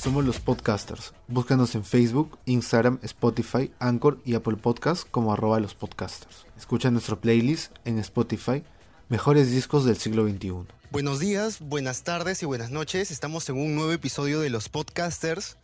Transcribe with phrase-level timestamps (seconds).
[0.00, 1.12] Somos los podcasters.
[1.28, 6.46] Búscanos en Facebook, Instagram, Spotify, Anchor y Apple Podcasts como arroba los podcasters.
[6.56, 8.62] Escucha nuestro playlist en Spotify,
[9.10, 10.52] Mejores Discos del Siglo XXI.
[10.90, 13.10] Buenos días, buenas tardes y buenas noches.
[13.10, 15.58] Estamos en un nuevo episodio de los podcasters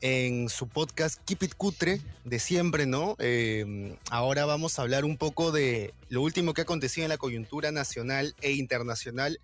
[0.00, 3.14] en su podcast Keep It Cutre de siempre, ¿no?
[3.20, 7.16] Eh, ahora vamos a hablar un poco de lo último que ha acontecido en la
[7.16, 9.38] coyuntura nacional e internacional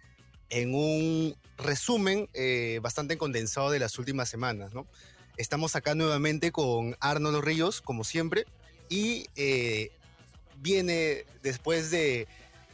[0.55, 4.87] en un resumen eh, bastante condensado de las últimas semanas, ¿no?
[5.37, 8.47] Estamos acá nuevamente con Arnold Ríos, como siempre,
[8.89, 9.91] y eh,
[10.59, 12.29] viene después de,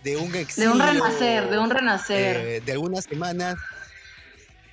[0.05, 0.71] de un exilio...
[0.71, 2.37] De un renacer, de un renacer.
[2.37, 3.57] eh, de algunas semanas,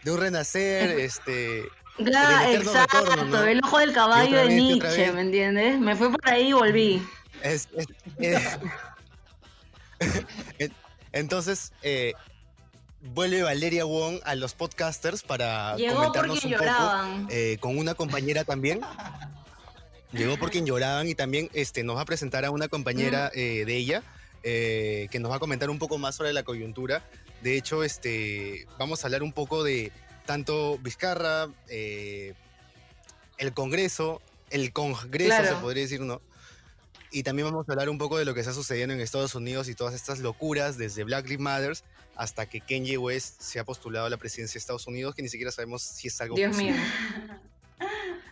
[0.03, 1.63] de un renacer, este...
[1.99, 3.43] Eterno exacto, retorno, ¿no?
[3.45, 5.11] el ojo del caballo de vez, Nietzsche.
[5.13, 5.79] ¿me entiendes?
[5.79, 7.01] Me fui por ahí y volví.
[7.41, 7.87] Es- es-
[8.19, 8.59] es-
[10.59, 10.73] En-
[11.13, 12.13] Entonces, eh,
[13.01, 17.93] vuelve Valeria Wong a los podcasters para Llegó comentarnos porque un poco eh, con una
[17.95, 18.81] compañera también.
[20.11, 23.65] Llegó por quien lloraban y también este, nos va a presentar a una compañera eh,
[23.65, 24.03] de ella
[24.43, 27.03] eh, que nos va a comentar un poco más sobre la coyuntura.
[27.41, 29.91] De hecho, este, vamos a hablar un poco de
[30.25, 32.33] tanto Vizcarra, el
[33.53, 35.47] Congreso, el Congreso Claro.
[35.55, 36.21] se podría decir, ¿no?
[37.11, 39.69] Y también vamos a hablar un poco de lo que está sucediendo en Estados Unidos
[39.69, 41.77] y todas estas locuras, desde Black Lives Matter
[42.17, 45.29] hasta que Kanye West se ha postulado a la presidencia de Estados Unidos, que ni
[45.29, 46.73] siquiera sabemos si es algo Dios mío.
[46.73, 47.39] posible.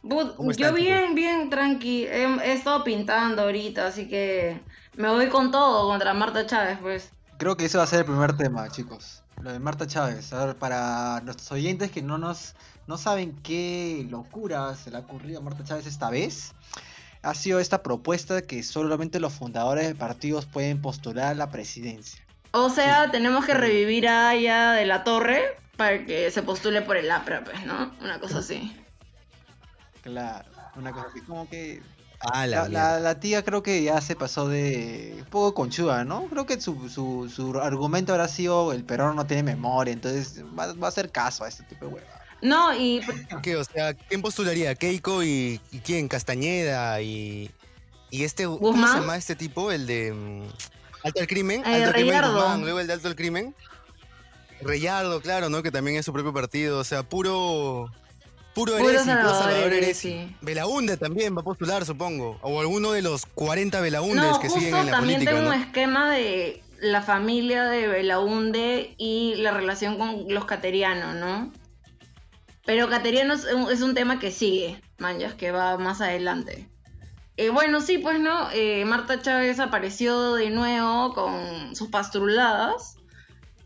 [0.03, 2.05] But, ¿Cómo yo bien, bien tranqui.
[2.05, 4.61] He, he estado pintando ahorita, así que
[4.95, 7.09] me voy con todo contra Marta Chávez, pues.
[7.37, 9.23] Creo que ese va a ser el primer tema, chicos.
[9.41, 10.31] Lo de Marta Chávez.
[10.31, 12.55] A ver, para nuestros oyentes que no nos
[12.87, 16.53] no saben qué locura se le ha ocurrido a Marta Chávez esta vez,
[17.23, 22.24] ha sido esta propuesta que solamente los fundadores de partidos pueden postular a la presidencia.
[22.57, 26.95] O sea, tenemos que revivir a Aya de la Torre para que se postule por
[26.95, 27.91] el APRA, pues, ¿no?
[28.01, 28.73] Una cosa así.
[30.01, 31.81] Claro, una cosa así como que
[32.31, 36.05] Ah, la, la, la- la tía creo que ya se pasó de un poco conchuda,
[36.05, 36.23] ¿no?
[36.27, 40.73] Creo que su, su, su argumento habrá sido el perón no tiene memoria, entonces va,
[40.73, 42.07] va a hacer caso a este tipo de hueva.
[42.41, 43.01] No, y
[43.43, 43.57] ¿Qué?
[43.57, 44.73] O sea, ¿quién postularía?
[44.75, 46.07] ¿Keiko y, y quién?
[46.07, 47.51] Castañeda y,
[48.09, 48.45] y este...
[48.45, 49.71] ¿Cómo se llama este tipo?
[49.71, 50.47] El de...
[51.05, 51.63] Alto al Crimen.
[51.65, 52.21] Alto al Crimen
[52.61, 53.55] luego el de Alto al Crimen.
[54.61, 55.61] Reyardo, claro, ¿no?
[55.63, 56.79] Que también es su propio partido.
[56.79, 57.91] O sea, puro...
[58.53, 60.33] Puro Eresi, puro Salvador Eresi.
[60.41, 62.39] Belaunde también va a postular, supongo.
[62.41, 65.49] O alguno de los 40 Belaundes no, que justo siguen en la también política, tengo
[65.51, 65.55] ¿no?
[65.57, 71.51] un esquema de la familia de Belaunde y la relación con los caterianos, ¿no?
[72.65, 76.69] Pero caterianos es un- es un tema que sigue, manjas, que va más adelante.
[77.37, 82.95] Eh, bueno, sí, pues no, eh, Marta Chávez apareció de nuevo con sus pastruladas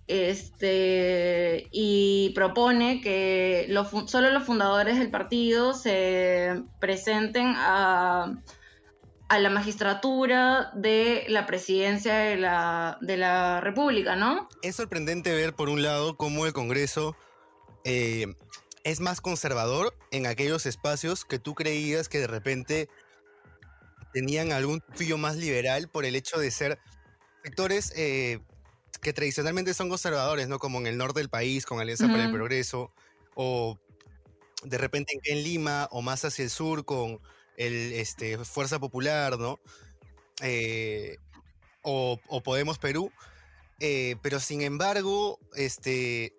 [0.08, 3.72] este, y propone que
[4.08, 8.42] solo los fundadores del partido se presenten a,
[9.28, 14.50] a la magistratura de la presidencia de la, de la República, ¿no?
[14.64, 17.16] Es sorprendente ver, por un lado, cómo el Congreso
[17.84, 18.34] eh,
[18.84, 22.90] es más conservador en aquellos espacios que tú creías que de repente
[24.14, 26.80] tenían algún filo más liberal por el hecho de ser
[27.44, 28.40] sectores eh,
[29.02, 30.60] que tradicionalmente son conservadores, ¿no?
[30.60, 32.32] Como en el norte del país, con Alianza para el.
[32.32, 32.92] Progreso,
[33.36, 33.80] o
[34.64, 37.20] de repente en, en Lima, o más hacia el sur con
[37.58, 39.60] el este, Fuerza Popular, ¿no?
[40.42, 41.18] Eh,
[41.82, 43.12] o, o Podemos Perú.
[43.80, 46.34] Eh, pero sin embargo, este,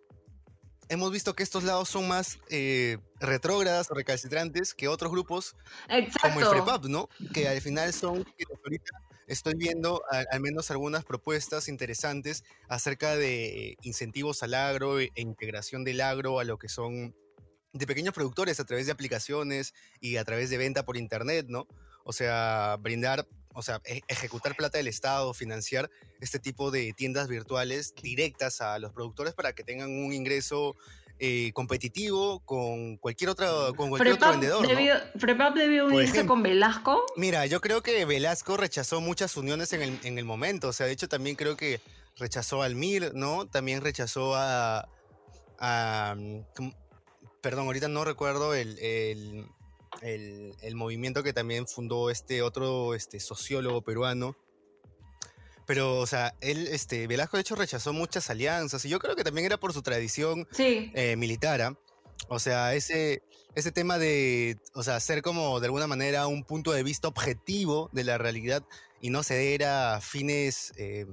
[0.90, 5.56] hemos visto que estos lados son más eh, retrógradas o recalcitrantes que otros grupos
[6.20, 6.46] como el.
[6.46, 7.08] FREPAP, ¿no?
[7.32, 8.90] Que al final son, que ahorita
[9.26, 15.84] estoy viendo a- al menos algunas propuestas interesantes acerca de incentivos al agro e integración
[15.84, 17.14] del agro a lo que son
[17.72, 21.68] de pequeños productores a través de aplicaciones y a través de venta por internet, ¿no?
[22.02, 25.90] O sea, brindar, o sea, e- ejecutar plata del Estado, financiar
[26.20, 30.76] este tipo de tiendas virtuales directas a los productores para que tengan un ingreso
[31.22, 34.68] eh, competitivo con cualquier otro, con cualquier otro vendedor, ¿no?
[34.68, 36.34] debió, Frepap debió Por unirse ejemplo.
[36.34, 37.04] con Velasco.
[37.16, 40.68] Mira, yo creo que Velasco rechazó muchas uniones en el, en el momento.
[40.68, 41.82] O sea, de hecho también creo que
[42.16, 43.46] rechazó al MIR, ¿no?
[43.46, 44.88] También rechazó a...
[45.58, 46.70] a, mm,
[47.42, 49.46] perdón, ahorita no recuerdo el, el,
[50.02, 54.36] el- el movimiento que también fundó este otro este, sociólogo peruano.
[55.66, 59.22] Pero, o sea, él, este, Velasco de hecho rechazó muchas alianzas y yo creo que
[59.24, 60.90] también era por su tradición Sí.
[60.94, 61.62] eh, militar.
[61.62, 61.76] ¿ah?
[62.28, 63.22] O sea, ese,
[63.54, 67.88] ese tema de, o sea, ser como de alguna manera un punto de vista objetivo
[67.92, 68.64] de la realidad
[69.00, 71.06] y no ceder a fines, eh,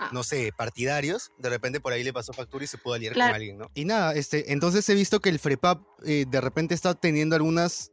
[0.00, 0.10] Ah.
[0.12, 3.30] no sé, partidarios, de repente por ahí le pasó factura y se pudo aliar Claro.
[3.30, 3.68] con alguien, ¿no?
[3.74, 7.90] Y nada, este, entonces he visto que el FREPAP eh, de repente está teniendo algunas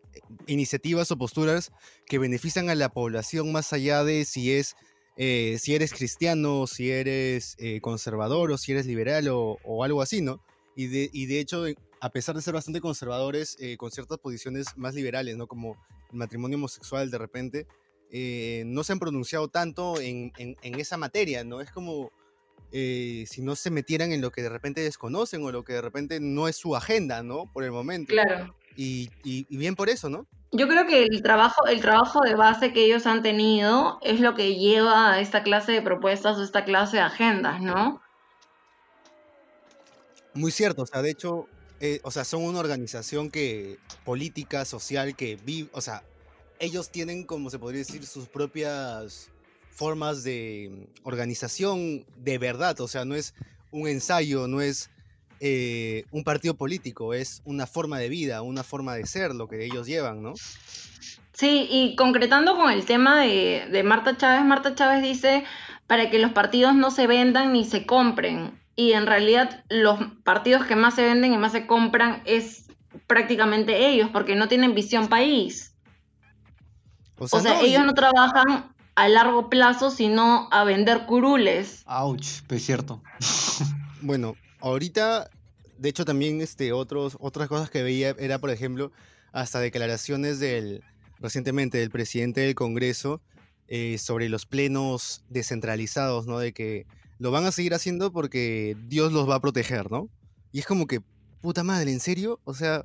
[0.48, 1.72] iniciativas o posturas
[2.06, 4.76] que benefician a la población más allá de si es
[5.18, 10.22] eh, si eres cristiano, si eres eh, conservador o si eres liberal o, algo así,
[10.22, 10.42] ¿no?
[10.76, 14.18] Y de, y de hecho, eh, a pesar de ser bastante conservadores, eh, con ciertas
[14.18, 15.48] posiciones más liberales, ¿no?
[15.48, 15.78] Como
[16.12, 17.66] el matrimonio homosexual de repente,
[18.12, 21.62] eh, no se han pronunciado tanto en, en- en esa materia, ¿no?
[21.62, 22.12] Es como
[22.72, 26.20] si no se metieran en lo que de repente desconocen o lo que de repente
[26.20, 27.50] no es su agenda, ¿no?
[27.54, 28.12] Por el momento.
[28.12, 28.54] Claro.
[28.76, 30.26] Y, y- y bien por eso, ¿no?
[30.52, 34.36] Yo creo que el trabajo, el trabajo de base que ellos han tenido es lo
[34.36, 38.02] que lleva a esta clase de propuestas o esta clase de agendas, ¿no?
[40.34, 41.48] Muy cierto, o sea, de hecho,
[41.80, 46.04] eh, o sea, son una organización que política, social, que vive, o sea,
[46.60, 49.30] ellos tienen, como se podría decir, sus propias
[49.72, 50.70] formas de
[51.04, 53.34] mm, organización de verdad, o sea, no es
[53.72, 54.90] un ensayo, no es
[55.40, 59.66] eh, un partido político, es una forma de vida, una forma de ser lo que
[59.66, 60.34] ellos llevan, ¿no?
[61.34, 65.44] Sí, y concretando con el tema de, de Marta Chávez, Marta Chávez dice
[65.88, 68.60] para que los partidos no se vendan ni se compren.
[68.76, 72.66] Y en realidad los partidos que más se venden y más se compran es
[73.08, 75.74] prácticamente ellos, porque no tienen visión país.
[77.18, 81.84] O sea, no, ellos no trabajan a largo plazo, sino a vender curules.
[81.86, 83.02] Ouch, pues es cierto.
[84.02, 84.36] Bueno,
[84.70, 85.30] ahorita,
[85.78, 88.92] de hecho también este, otros, otras cosas que veía era, por ejemplo,
[89.32, 90.84] hasta declaraciones del,
[91.20, 93.22] recientemente del presidente del Congreso
[93.68, 96.40] eh, sobre los plenos descentralizados, ¿no?
[96.40, 96.88] De que
[97.20, 100.10] lo van a seguir haciendo porque Dios los va a proteger, ¿no?
[100.52, 101.02] Y es como que,
[101.42, 102.40] puta madre, ¿en serio?
[102.44, 102.84] O sea,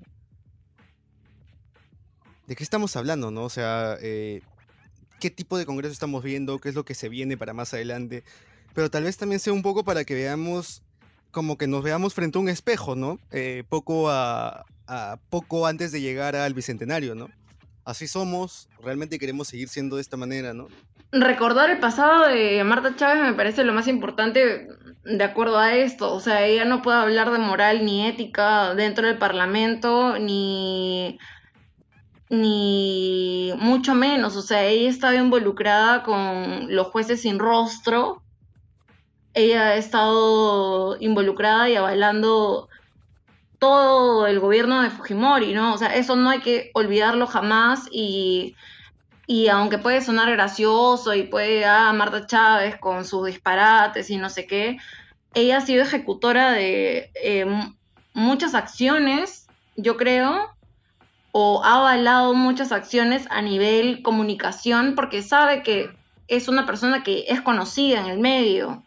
[2.47, 3.45] ¿de qué estamos hablando, no?
[3.45, 4.43] O sea, eh,
[5.19, 6.59] ¿qué tipo de Congreso estamos viendo?
[6.59, 8.23] ¿Qué es lo que se viene para más adelante?
[8.75, 10.83] Pero tal vez también sea un poco para que veamos
[11.31, 13.19] como que nos veamos frente a un espejo, ¿no?
[13.31, 17.29] Eh, poco a, a- poco antes de llegar al bicentenario, ¿no?
[17.85, 20.69] Así somos, realmente queremos seguir siendo de esta manera, ¿no?
[21.13, 24.69] Recordar el pasado de Marta Chávez me parece lo más importante
[25.05, 26.13] de acuerdo a esto.
[26.15, 31.19] O sea, ella no puede hablar de moral ni ética dentro del Parlamento, ni,
[32.29, 34.37] ni mucho menos.
[34.37, 38.23] O sea, ella estaba involucrada con los jueces sin rostro.
[39.35, 42.69] Ella ha estado involucrada y avalando
[43.59, 45.75] todo el gobierno de Fujimori, ¿no?
[45.75, 48.57] O sea, eso no hay que olvidarlo jamás y...
[49.27, 54.29] Y aunque puede sonar gracioso y puede, ah, Marta Chávez con sus disparates y no
[54.29, 54.79] sé qué,
[55.35, 57.47] ella ha sido ejecutora de eh,
[58.13, 60.51] muchas acciones, yo creo,
[61.33, 65.91] o ha avalado muchas acciones a nivel comunicación porque sabe que
[66.29, 68.83] es una persona que es conocida en el medio.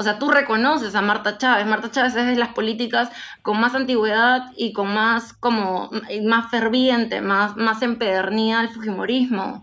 [0.00, 1.66] O sea, tú reconoces a Marta Chávez.
[1.66, 3.10] Marta Chávez es de las políticas
[3.42, 5.90] con más antigüedad y con más como
[6.22, 9.62] más ferviente, más, más empedernida al fujimorismo.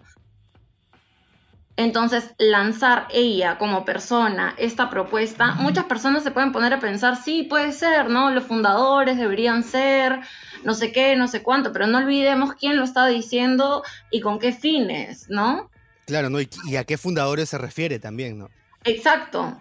[1.75, 7.41] Entonces, lanzar ella como persona esta propuesta, muchas personas se pueden poner a pensar, sí,
[7.41, 8.29] puede ser, ¿no?
[8.29, 10.19] Los fundadores deberían ser,
[10.63, 13.81] no sé qué, no sé cuánto, pero no olvidemos quién lo está diciendo
[14.11, 15.71] y con qué fines, ¿no?
[16.05, 16.39] Claro, ¿no?
[16.39, 18.51] Y, y a qué fundadores se refiere también, ¿no?
[18.83, 19.59] Exacto.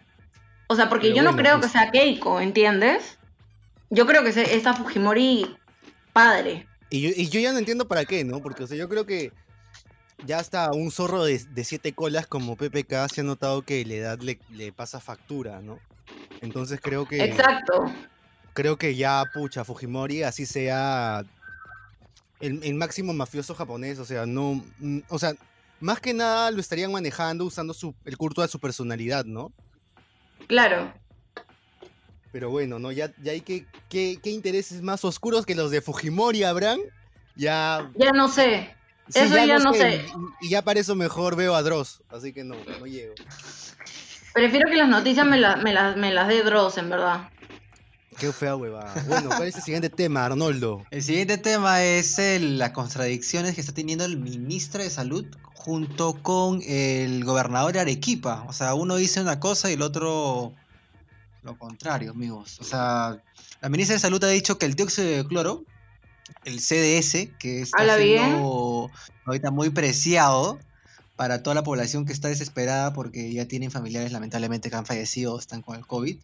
[0.68, 3.18] O sea, porque Pero yo no creo pues- que sea Keiko, ¿entiendes?
[3.90, 5.56] Yo creo que es a Fujimori
[6.12, 6.66] padre.
[6.90, 8.40] Y yo, y yo ya no entiendo para qué, ¿no?
[8.40, 9.32] Porque, o sea, yo creo que
[10.24, 13.94] ya hasta un zorro de, de siete colas como PPK se ha notado que la
[13.94, 15.78] edad le, le pasa factura, ¿no?
[16.40, 17.22] Entonces creo que...
[17.22, 17.92] Exacto.
[18.54, 21.24] creo que ya, pucha, Fujimori, así sea
[22.40, 25.34] el, el máximo mafioso japonés, o sea, no, mm, o sea,
[25.80, 29.52] más que nada lo estarían manejando usando su, el culto de su personalidad, ¿no?
[30.46, 30.92] Claro.
[32.32, 32.92] Pero bueno, ¿no?
[32.92, 36.78] Ya, ya hay que, ¿qué, qué intereses más oscuros que los de Fujimori habrán?
[37.34, 37.90] Ya...
[37.96, 38.74] Ya no sé.
[39.08, 40.04] sí, Eso ya no sé.
[40.40, 43.14] Y, y ya para eso mejor veo a Dross, así que no, no llego.
[44.34, 47.30] Prefiero que las noticias me, la- me, las- me las dé Dross, en verdad.
[48.18, 48.94] Qué fea huevada.
[49.08, 50.84] Bueno, ¿cuál es el siguiente tema, Arnoldo?
[50.90, 55.26] El siguiente tema es el- las contradicciones que está teniendo el ministro de Salud
[55.66, 58.44] junto con el gobernador de Arequipa.
[58.48, 60.54] O sea, uno dice una cosa y el otro
[61.42, 62.60] lo contrario, amigos.
[62.60, 63.20] O sea,
[63.60, 65.64] la ministra de Salud ha dicho que el dióxido de cloro,
[66.44, 68.92] el CDS, que está siendo
[69.24, 70.60] ahorita muy preciado
[71.16, 75.34] para toda la población que está desesperada porque ya tienen familiares lamentablemente que han fallecido
[75.34, 76.16] o están con el COVID.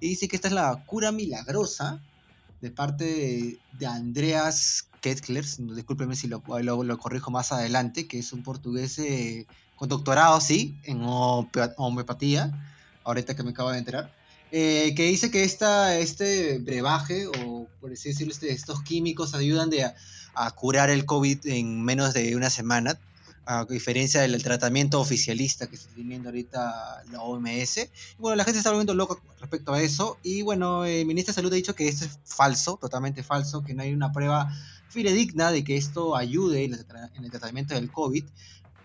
[0.00, 2.02] Y dice que esta es la cura milagrosa
[2.60, 8.18] de parte de, de Andreas Kettler, discúlpeme si lo, lo- lo corrijo más adelante, que
[8.18, 12.52] es un portugués eh, con doctorado, sí, en homeopa- homeopatía.
[13.02, 14.12] ahorita que me acabo de enterar,
[14.50, 19.70] eh, que dice que esta, este brebaje, o por así decirlo, este, estos químicos ayudan
[19.70, 19.94] de a,
[20.34, 23.00] a curar el COVID en menos de una semana
[23.46, 27.90] a diferencia del tratamiento oficialista que está teniendo ahorita la OMS.
[28.18, 30.20] Y bueno, la gente está volviendo loca respecto a eso.
[30.22, 33.74] Y bueno, el ministro de Salud ha dicho que esto es falso, totalmente falso, que
[33.74, 34.52] no hay una prueba
[34.90, 38.24] fidedigna de que esto ayude en el tratamiento del COVID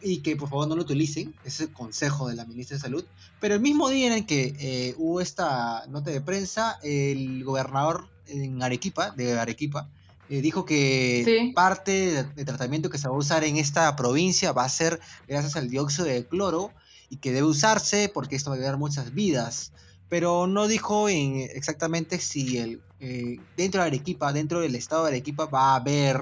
[0.02, 2.82] y que por favor no lo utilicen, ese es el consejo de la ministra de
[2.82, 3.06] Salud.
[3.40, 8.08] Pero el mismo día en el que eh, hubo esta nota de prensa, el gobernador
[8.28, 9.90] en Arequipa, de Arequipa,
[10.30, 14.64] eh, dijo que parte del tratamiento que se va a usar en esta provincia va
[14.64, 16.72] a ser gracias al dióxido de cloro
[17.10, 19.72] y que debe usarse porque esto va a ayudar muchas vidas.
[20.10, 25.10] Pero no dijo en exactamente si el, eh, dentro de Arequipa, dentro del estado de
[25.10, 26.22] Arequipa, va a haber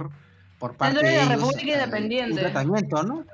[0.57, 3.25] por parte de, la República eh, Independiente un tratamiento, ¿no?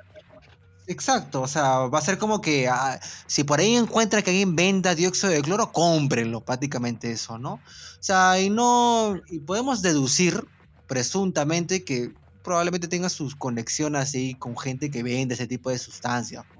[0.88, 4.56] Exacto, o sea, va a ser como que ah, si por ahí encuentra que alguien
[4.56, 7.54] venda dióxido de cloro, cómprenlo, prácticamente eso, ¿no?
[7.54, 7.60] O
[8.02, 10.44] sea, y no, y podemos deducir
[10.88, 16.44] presuntamente que probablemente tenga sus conexiones así con gente que vende ese tipo de sustancias.
[16.56, 16.59] ¿no?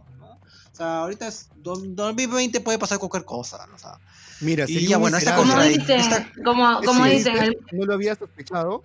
[0.80, 3.66] Sea, ahorita es 2020 puede pasar cualquier cosa.
[3.68, 3.74] ¿no?
[3.74, 3.98] O sea,
[4.40, 7.84] Mira, sería sería un bueno, esta como dicen, esta- como, como Sí, dicen, el- No
[7.84, 8.82] lo había sospechado,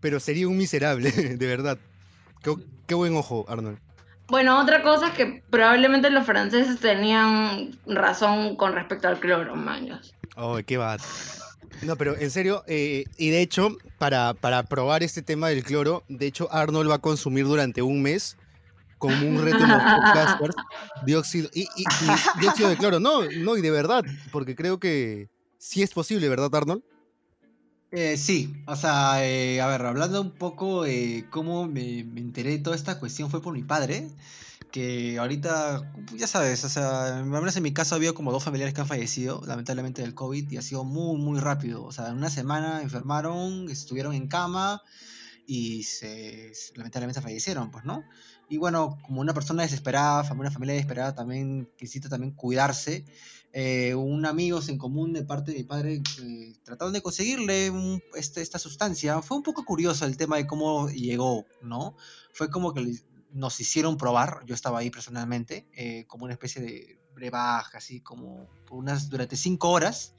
[0.00, 1.78] pero sería un miserable, de verdad.
[2.42, 2.52] Qué,
[2.88, 3.78] qué buen ojo, Arnold.
[4.26, 10.14] bueno, otra cosa es que probablemente los franceses tenían razón con respecto al cloro, maños.
[10.34, 10.96] Oh, qué va.
[11.82, 16.02] No, pero en serio, eh, y de hecho, para, para probar este tema del cloro,
[16.08, 18.36] de hecho, Arnold va a consumir durante un mes,
[18.98, 20.56] como un reto en los podcasters,
[21.04, 23.00] dióxido, y, y- y dióxido de cloro.
[23.00, 26.82] No, no, y de verdad, porque creo que sí es posible, ¿verdad, Arnold?
[27.92, 32.50] Eh, sí, o sea, eh, a ver, hablando un poco de cómo me, me enteré
[32.50, 34.08] de toda esta cuestión fue por mi padre,
[34.72, 38.74] que ahorita, ya sabes, o sea, al menos en mi caso había como dos familiares
[38.74, 42.16] que han fallecido, lamentablemente del COVID, y ha sido muy, muy rápido, o sea, en
[42.16, 44.82] una semana enfermaron, estuvieron en cama
[45.46, 48.02] y se, se- lamentablemente fallecieron, pues, ¿no?
[48.48, 53.04] Y bueno, como una persona desesperada, una familia desesperada también necesita también cuidarse,
[53.52, 58.02] eh, un amigos en común de parte de mi padre eh, trataron de conseguirle un-
[58.14, 59.20] este, esta sustancia.
[59.22, 61.96] Fue un poco curioso el tema de cómo llegó, ¿no?
[62.32, 62.92] Fue como que
[63.32, 68.46] nos hicieron probar, yo estaba ahí personalmente, eh, como una especie de brebaje, así como
[68.66, 70.12] por unas, durante cinco horas,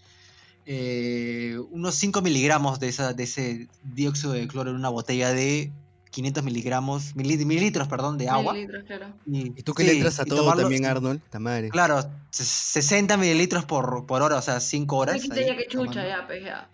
[0.65, 5.71] eh, unos 5 miligramos de, esa, de ese dióxido de cloro en una botella de
[6.17, 8.53] 500 miligramos, mili- mililitros, perdón, de agua.
[8.53, 9.13] Mililitros, claro.
[9.27, 11.69] Y tú que le sí, entras a y todo tomarlo- también, Arnold, ta madre.
[11.69, 15.15] Claro, se- 60 mililitros por, por hora, o sea, 5 horas.
[15.15, 16.09] Dijiste ahí ya que chucha, tomando.
[16.09, 16.69] ya, pues ya.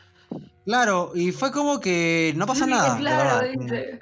[0.66, 2.94] Claro, y fue como que no pasó Sí, nada.
[2.96, 3.62] de Claro, verdad.
[3.62, 4.00] dice.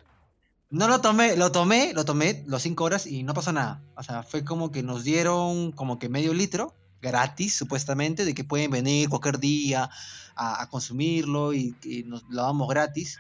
[0.70, 3.82] No lo tomé, lo tomé, lo tomé los 5 horas y no pasó nada.
[3.96, 8.44] O sea, fue como que nos dieron como que medio litro gratis, supuestamente, de que
[8.44, 9.90] pueden venir cualquier día
[10.36, 13.18] a, a consumirlo y, y nos lo damos gratis.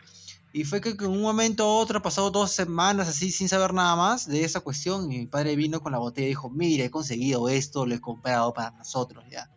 [0.53, 3.96] Y fue que en un momento u otro, pasado dos semanas así, sin saber nada
[3.96, 6.91] más de esa cuestión, y mi padre vino con la botella y dijo, mire, he
[6.91, 9.50] conseguido esto, lo he comprado para nosotros ya.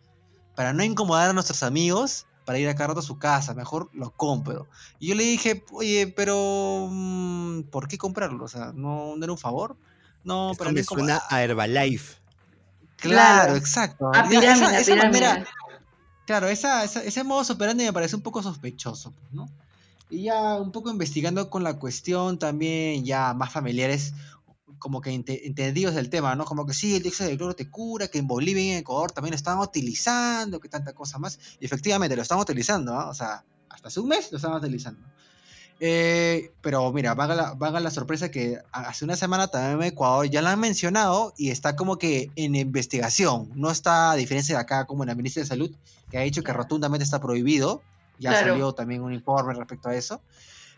[0.55, 3.89] Para no incomodar a nuestros amigos, para ir a cada rato a su casa, mejor
[3.93, 4.69] lo compro.
[4.99, 8.45] Y yo le dije, oye, pero mm, ¿por qué comprarlo?
[8.45, 9.75] O sea, ¿no, no era un favor?
[10.23, 12.21] No, Esto para me suena a Herbalife.
[12.97, 13.55] Claro, Claro.
[13.57, 14.07] exacto.
[14.13, 15.45] A Ya, pirámide, esa, manera,
[16.25, 19.47] claro, esa, esa- ese modo operandi me parece un poco sospechoso, pues, ¿no?
[20.09, 24.13] Y ya un poco investigando con la cuestión también, ya más familiares,
[24.77, 26.45] como que ente- entendidos del tema, ¿no?
[26.45, 29.11] Como que sí, el dióxido de cloro te cura, que en Bolivia y en Ecuador
[29.11, 31.39] también lo estaban utilizando, que tanta cosa más.
[31.59, 33.09] Y efectivamente lo están utilizando, ¿ah?
[33.09, 34.99] O sea, hasta hace un mes lo estaban utilizando.
[35.79, 40.29] Eh, pero mira, vaga la, vaga la sorpresa que hace una semana también en Ecuador
[40.29, 43.49] ya la han mencionado y está como que en investigación.
[43.55, 45.71] No está, a diferencia de acá, como en la Ministra de Salud,
[46.09, 47.81] que ha dicho que rotundamente está prohibido.
[48.19, 48.47] Ya Claro.
[48.49, 50.21] salió también un informe respecto a eso.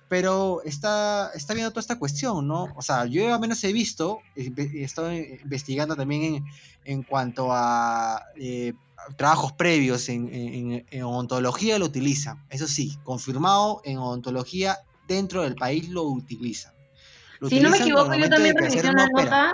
[0.10, 2.74] Pero está, está viendo toda esta cuestión, ¿no?
[2.78, 6.46] O sea, yo al menos he visto, he estado investigando también en,
[6.86, 8.74] en cuanto a eh,
[9.18, 12.42] trabajos previos en, en- en odontología lo utilizan.
[12.50, 14.78] Eso sí, confirmado en odontología
[15.10, 16.74] dentro del país lo utilizan.
[17.42, 19.54] Lo Si no me equivoco, yo también revisé una nota.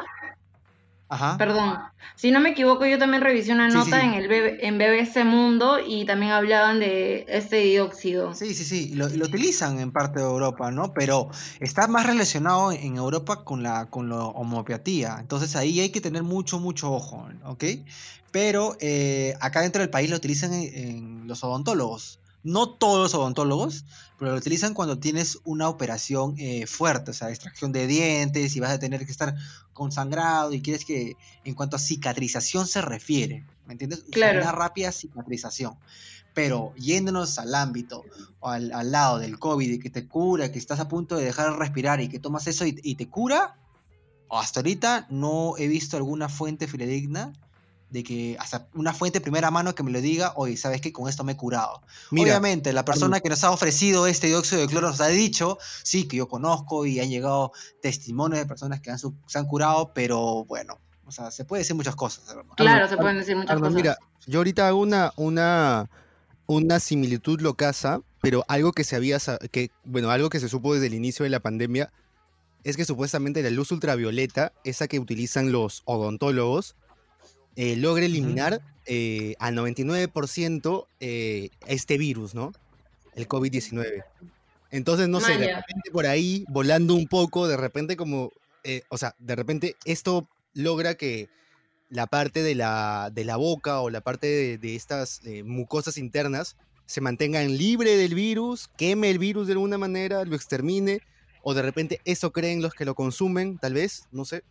[1.14, 1.38] Ajá.
[1.38, 1.78] Perdón.
[2.16, 4.06] Si no me equivoco, yo también revisé una nota sí.
[4.08, 8.34] en el BB en BBC Mundo y también hablaban de este dióxido.
[8.34, 10.92] Sí, sí, sí, lo, lo utilizan en parte de Europa, ¿no?
[10.94, 11.30] Pero
[11.60, 15.18] está más relacionado en Europa con la, con la homeopatía.
[15.20, 17.64] Entonces ahí hay que tener mucho, mucho ojo, ¿ok?
[18.32, 22.20] Pero eh, acá dentro del país lo utilizan en, en los odontólogos.
[22.42, 23.86] No todos los odontólogos,
[24.24, 28.60] pero lo utilizan cuando tienes una operación eh, fuerte, o sea, extracción de dientes y
[28.60, 29.36] vas a tener que estar
[29.74, 34.06] consangrado y quieres que, en cuanto a cicatrización se refiere, ¿me entiendes?
[34.12, 34.42] Claro.
[34.42, 35.76] una rápida cicatrización.
[36.34, 38.04] Pero yéndonos al ámbito
[38.40, 41.26] o al, al lado del COVID y que te cura, que estás a punto de
[41.26, 43.56] dejar de respirar y que tomas eso y, y te cura,
[44.30, 47.34] hasta ahorita no he visto alguna fuente fidedigna
[47.94, 50.92] de que, hasta una fuente de primera mano que me lo diga, oye, ¿sabes qué?
[50.92, 51.84] Con esto me he curado.
[52.10, 55.60] Mira, Obviamente, la persona que nos ha ofrecido este dióxido de cloro nos ha dicho,
[55.84, 57.52] sí, que yo conozco y han llegado
[57.84, 61.62] testimonios de personas que han su- se han curado, pero bueno, o sea, se puede
[61.62, 62.36] decir muchas cosas.
[62.58, 63.76] Claro, se pueden decir muchas cosas.
[63.76, 63.96] mira,
[64.26, 65.88] yo ahorita hago una, una,
[66.48, 69.20] una similitud locaza, pero algo que se había,
[69.52, 71.94] que, bueno, algo que se supo desde el inicio de la pandemia
[72.64, 76.76] es que supuestamente la luz ultravioleta, esa que utilizan los odontólogos,
[77.56, 82.52] eh, logra eliminar eh, al 99% eh, este virus, ¿no?
[83.16, 84.04] El COVID-19.
[84.72, 88.32] Entonces, no sé, de repente por ahí, volando un poco, de repente como,
[88.64, 91.30] eh, o sea, de repente esto logra que
[91.90, 95.98] la parte de la, de la boca o la parte de, de estas eh, mucosas
[96.00, 96.58] internas
[96.88, 101.02] se mantengan libre del virus, queme el virus de alguna manera, lo extermine,
[101.44, 104.44] o de repente eso creen los que lo consumen, tal vez, no sé.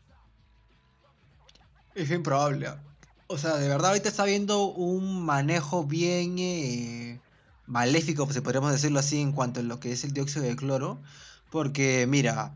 [1.97, 2.69] Es bien probable.
[2.69, 2.92] ah.
[3.29, 7.21] O sea, de verdad ahorita está habiendo un manejo bien eh,
[7.67, 11.01] maléfico, si podríamos decirlo así, en cuanto a lo que es el dióxido de cloro.
[11.51, 12.55] Porque, mira,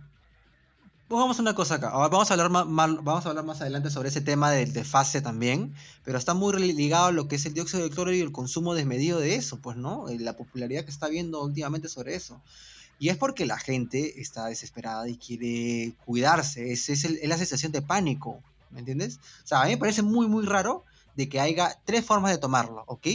[1.09, 1.91] pongamos una cosa acá.
[1.91, 5.21] Ahora vamos a hablar más, vamos a hablar más adelante sobre ese tema del desfase
[5.21, 5.75] también.
[6.05, 8.75] Pero está muy ligado a lo que es el dióxido de cloro y el consumo
[8.75, 10.09] desmedido de eso, pues, ¿no?
[10.09, 12.43] Eh, La popularidad que está viendo últimamente sobre eso.
[12.99, 16.73] Y es porque la gente está desesperada y quiere cuidarse.
[16.73, 18.43] Es, es la sensación de pánico.
[18.71, 19.19] ¿Me entiendes?
[19.45, 20.85] O sea, a mí me parece muy, muy raro
[21.17, 23.07] de que haya tres formas de tomarlo, ¿ok?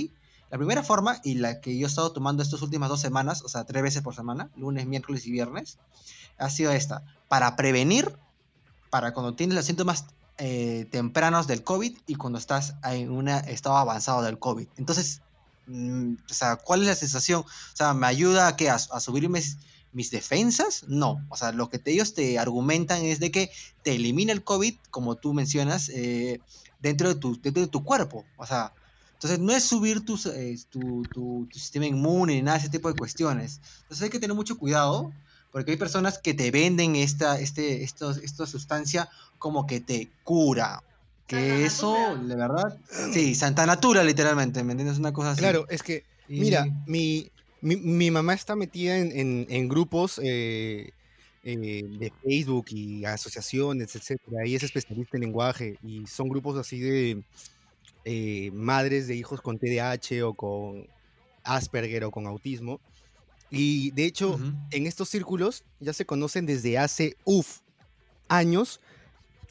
[0.49, 3.47] La primera forma, y la que yo he estado tomando estas últimas dos semanas, o
[3.47, 5.77] sea, tres veces por semana, lunes, miércoles y viernes,
[6.37, 7.03] ha sido esta.
[7.29, 8.17] Para prevenir,
[8.89, 13.77] para cuando tienes los síntomas eh, tempranos del COVID y cuando estás en un estado
[13.77, 14.67] avanzado del COVID.
[14.75, 15.21] Entonces,
[15.67, 17.41] mm, o sea, ¿cuál es la sensación?
[17.41, 18.69] O sea, ¿me ayuda a, qué?
[18.69, 19.29] a, a subir
[19.91, 20.85] mis defensas?
[20.87, 21.25] No.
[21.29, 23.49] O sea, lo que te- ellos te argumentan es de que
[23.83, 26.41] te elimina el COVID, como tú mencionas, eh,
[26.79, 28.27] dentro, de tu, dentro de tu cuerpo.
[28.35, 28.73] O sea,
[29.13, 32.71] entonces no es subir tus, eh, tu, tu- tu sistema inmune ni nada de ese
[32.71, 33.59] tipo de cuestiones.
[33.83, 35.13] Entonces hay que tener mucho cuidado
[35.51, 40.79] porque hay personas que te venden esta, este, estos, esta sustancia como que te cura.
[41.27, 42.27] Que Santa eso, Natura.
[42.27, 42.79] de verdad,
[43.13, 44.97] sí, Santa Natura literalmente, ¿me entiendes?
[44.97, 45.39] Una cosa así.
[45.41, 50.19] Claro, es que, Y- mira, mi, mi, mi mamá está metida en, en- en grupos
[50.23, 50.91] eh,
[51.43, 56.79] eh, de Facebook y asociaciones, etcétera, y es especialista en lenguaje, y son grupos así
[56.79, 57.23] de
[58.05, 60.87] eh, madres de hijos con TDAH o con
[61.43, 62.79] Asperger o con autismo.
[63.49, 64.39] Y de hecho,
[64.71, 67.59] en estos círculos ya se conocen desde hace, uff,
[68.29, 68.79] años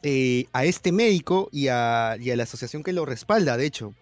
[0.03, 3.95] eh, a este médico y a, y a la asociación que lo respalda, de hecho.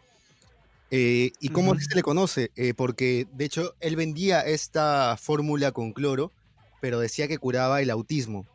[0.90, 2.51] Eh, ¿Y cómo se le conoce?
[2.57, 6.33] Eh, porque, de hecho, él vendía esta fórmula con cloro,
[6.81, 8.46] pero decía que curaba el autismo.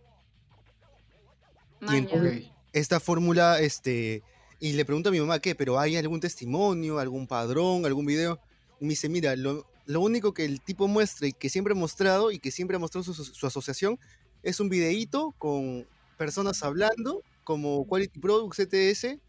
[1.79, 1.97] Maña.
[1.99, 2.53] entonces- Ok.
[2.73, 4.23] Esta fórmula, este,
[4.59, 5.53] y le pregunto a mi mamá, ¿qué?
[5.53, 8.39] ¿Pero hay algún testimonio, algún padrón, algún video?
[8.79, 11.75] Y me dice, mira, lo, lo único que el tipo muestra y que siempre ha
[11.75, 13.99] mostrado y que siempre ha mostrado su, su asociación
[14.41, 19.19] es un videíto con personas hablando como Quality Products ETS,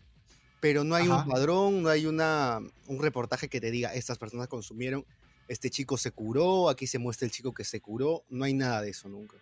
[0.64, 1.24] pero no hay Ajá.
[1.26, 5.04] un padrón, no hay una, un reportaje que te diga, estas personas consumieron,
[5.46, 8.80] este chico se curó, aquí se muestra el chico que se curó, no hay nada
[8.80, 9.36] de eso nunca.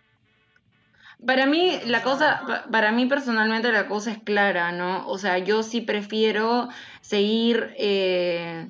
[1.25, 5.07] Para mí, la cosa, pa- para mí personalmente la cosa es clara, ¿no?
[5.07, 6.67] O sea, yo sí prefiero
[7.01, 8.67] seguir, eh,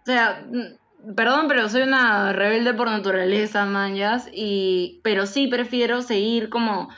[0.00, 6.00] o sea, mm, perdón, pero soy una rebelde por naturaleza, manjas, y, pero sí prefiero
[6.00, 6.88] seguir como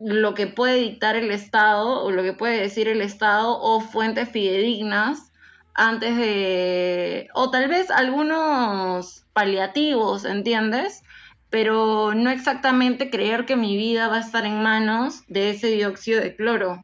[0.00, 4.28] lo que puede dictar el Estado o lo que puede decir el Estado o fuentes
[4.30, 5.30] fidedignas
[5.74, 11.02] antes de, o tal vez algunos paliativos, ¿entiendes?
[11.50, 16.20] Pero no exactamente creer que mi vida va a estar en manos de ese dióxido
[16.20, 16.82] de cloro.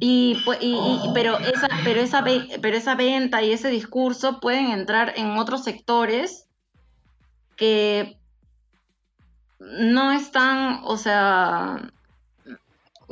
[0.00, 2.24] Y, pu- y- y- pero, esa, pero, esa,
[2.62, 6.46] pero esa venta y ese discurso pueden entrar en otros sectores
[7.56, 8.16] que
[9.58, 11.90] no están, o sea,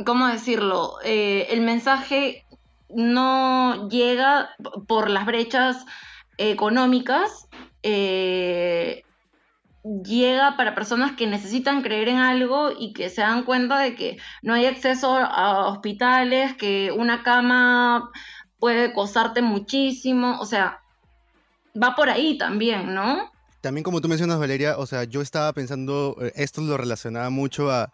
[0.05, 0.95] ¿cómo decirlo?
[1.05, 2.45] Eh, el mensaje
[2.89, 4.51] no llega
[4.87, 5.85] por las brechas
[6.37, 7.49] económicas,
[7.83, 9.03] eh,
[10.05, 14.19] llega para personas que necesitan creer en algo y que se dan cuenta de que
[14.43, 18.11] no hay acceso a hospitales, que una cama
[18.59, 20.81] puede costarte muchísimo, o sea,
[21.81, 23.31] va por ahí también, ¿no?
[23.61, 27.71] También como tú mencionas, Valeria, o sea, yo estaba pensando, eh, esto lo relacionaba mucho
[27.71, 27.91] a,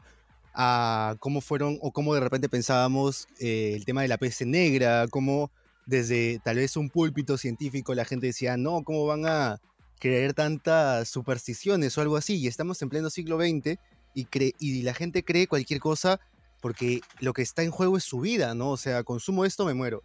[0.54, 5.06] a cómo fueron o cómo de repente pensábamos eh, el tema de la peste negra,
[5.08, 5.50] cómo
[5.86, 9.60] desde tal vez un púlpito científico la gente decía, no, ¿cómo van a
[9.98, 12.36] creer tantas supersticiones o algo así?
[12.36, 13.78] Y estamos en pleno siglo XX
[14.14, 14.26] y,
[14.58, 16.20] y la gente cree cualquier cosa
[16.60, 18.70] porque lo que está en juego es su vida, ¿no?
[18.70, 20.02] O sea, consumo esto, me muero.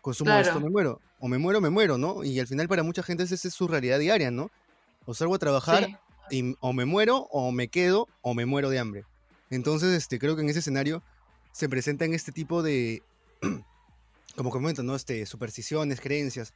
[0.00, 1.00] Consumo esto, me muero.
[1.20, 2.24] O me muero, me muero, ¿no?
[2.24, 4.50] Y al final para mucha gente esa es su realidad diaria, ¿no?
[5.04, 6.00] O salgo a trabajar
[6.30, 9.04] y o me muero, o me quedo, o me muero de hambre.
[9.50, 11.02] Entonces, este, creo que en ese escenario
[11.52, 13.02] se presentan este tipo de,
[14.36, 14.94] como comento, ¿no?
[14.94, 16.52] Este, supersticiones, creencias.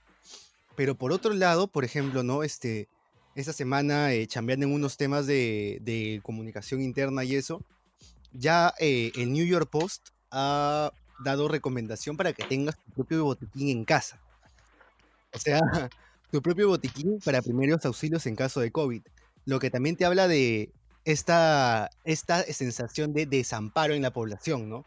[0.76, 2.42] Pero por otro lado, por ejemplo, ¿no?
[2.42, 2.88] Este,
[3.34, 7.62] esta semana eh, chambeando en unos temas de, comunicación interna y eso,
[8.32, 10.92] ya eh, el New York Post ha
[11.24, 14.20] dado recomendación para que tengas tu propio botiquín en casa.
[15.32, 15.60] O sea,
[16.30, 19.02] tu propio botiquín para primeros auxilios en caso de COVID.
[19.44, 20.70] Lo que también te habla de
[21.04, 24.84] esta, esta sensación de desamparo en la población, ¿no?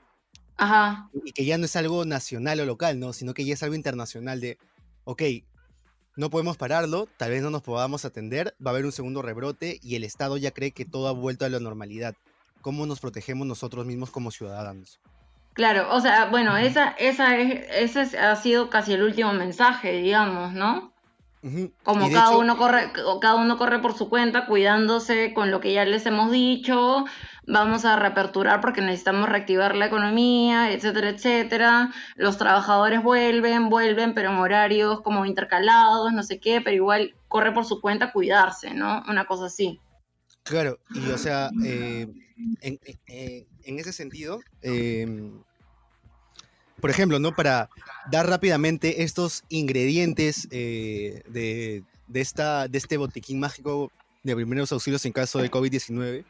[0.58, 1.10] Ajá.
[1.26, 3.14] Y que ya no es algo nacional o local, ¿no?
[3.14, 4.58] Sino que ya es algo internacional de,
[5.04, 5.22] ok,
[6.16, 9.80] no podemos pararlo, tal vez no nos podamos atender, va a haber un segundo rebrote
[9.84, 12.16] y el Estado ya cree que todo ha vuelto a la normalidad.
[12.62, 15.00] ¿Cómo nos protegemos nosotros mismos como ciudadanos?
[15.54, 20.54] Claro, o sea, bueno, esa, esa es, ese ha sido casi el último mensaje, digamos,
[20.54, 20.95] ¿no?
[21.84, 25.86] Como cada uno corre, cada uno corre por su cuenta, cuidándose con lo que ya
[25.86, 27.06] les hemos dicho,
[27.46, 31.94] vamos a reaperturar porque necesitamos reactivar la economía, etcétera, etcétera.
[32.16, 37.54] Los trabajadores vuelven, vuelven, pero en horarios como intercalados, no sé qué, pero igual corre
[37.54, 39.04] por su cuenta cuidarse, ¿no?
[39.08, 39.80] Una cosa así.
[40.42, 42.08] Claro, y o sea, eh,
[42.62, 45.44] en, ese sentido, em,
[46.86, 47.34] por ejemplo, ¿no?
[47.36, 47.72] Para
[48.12, 51.84] dar rápidamente estos ingredientes eh, de,
[52.22, 56.24] esta, de este botiquín mágico de primeros auxilios en caso de COVID-19,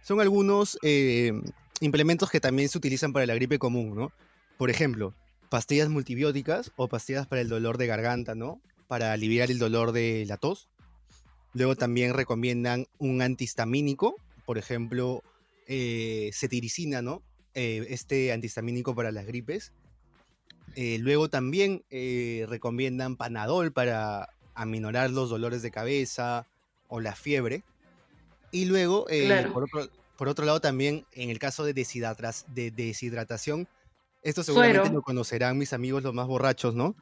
[0.00, 1.32] son algunos eh,
[1.80, 4.12] implementos que también se utilizan para la gripe común, ¿no?
[4.58, 5.12] Por ejemplo,
[5.48, 8.60] pastillas multibióticas o pastillas para el dolor de garganta, ¿no?
[8.86, 10.68] Para aliviar el dolor de la tos.
[11.52, 14.14] Luego también recomiendan un antihistamínico,
[14.46, 15.24] por ejemplo,
[15.66, 17.24] eh, cetiricina, ¿no?
[17.54, 19.72] Eh, este antihistamínico para las gripes.
[20.76, 26.46] Eh, luego también eh, recomiendan Panadol para aminorar los dolores de cabeza
[26.88, 27.64] o la fiebre.
[28.52, 29.06] Y luego,
[30.16, 33.68] por, otro, lado, también en el caso de, de deshidratación,
[34.22, 36.96] esto seguramente lo conocerán mis amigos los más borrachos, ¿no?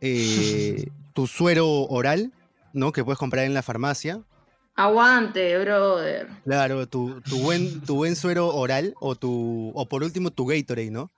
[1.12, 2.32] tu suero oral,
[2.72, 2.92] ¿no?
[2.92, 4.22] Que puedes comprar en la farmacia.
[4.74, 6.28] Aguante, brother.
[6.44, 11.10] Claro, tu, buen, tu buen suero oral o tu o por último tu Gatorade, ¿no?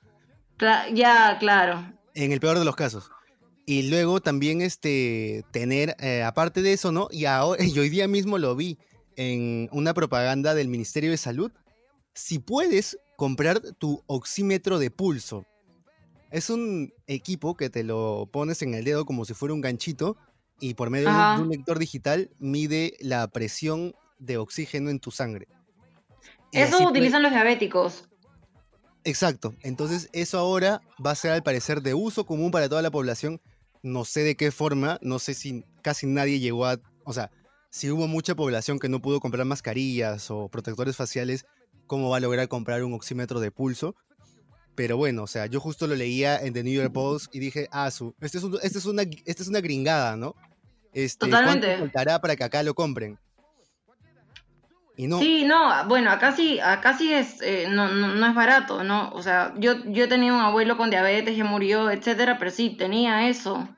[0.58, 1.92] Ya, claro.
[2.14, 3.10] En el peor de los casos.
[3.66, 7.08] Y luego también este tener eh, aparte de eso, ¿no?
[7.10, 8.78] Y ahora y hoy día mismo lo vi
[9.16, 11.52] en una propaganda del Ministerio de Salud.
[12.14, 15.44] Si puedes comprar tu oxímetro de pulso.
[16.30, 20.16] Es un equipo que te lo pones en el dedo como si fuera un ganchito
[20.60, 25.46] y por medio de un lector digital mide la presión de oxígeno en tu sangre.
[26.52, 28.08] Eso utilizan los diabéticos.
[29.04, 29.54] Exacto.
[29.62, 33.40] Entonces, eso ahora va a ser al parecer de uso común para toda la población.
[33.82, 36.80] No sé de qué forma, no sé si casi nadie llegó a.
[37.04, 37.30] O sea,
[37.70, 41.44] si hubo mucha población que no pudo comprar mascarillas o protectores faciales,
[41.86, 43.94] ¿cómo va a lograr comprar un oxímetro de pulso?
[44.74, 47.68] Pero bueno, o sea, yo justo lo leía en The New York Post y dije,
[47.70, 50.34] ah, su, este es, este es, una, este es una gringada, ¿no?
[50.92, 51.66] Este, Totalmente.
[51.66, 53.18] ¿Cuánto faltará para que acá lo compren?
[54.96, 55.18] Y no.
[55.18, 59.10] Sí, no, bueno, acá sí, acá sí es, eh, no, no, es barato, ¿no?
[59.10, 63.28] O sea, yo, yo tenía un abuelo con diabetes, ya murió, etcétera, pero sí, tenía
[63.28, 63.68] eso.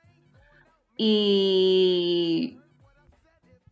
[0.96, 2.58] Y.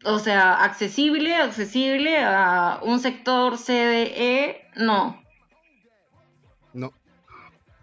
[0.06, 5.24] O sea, accesible, accesible a un sector CDE, no.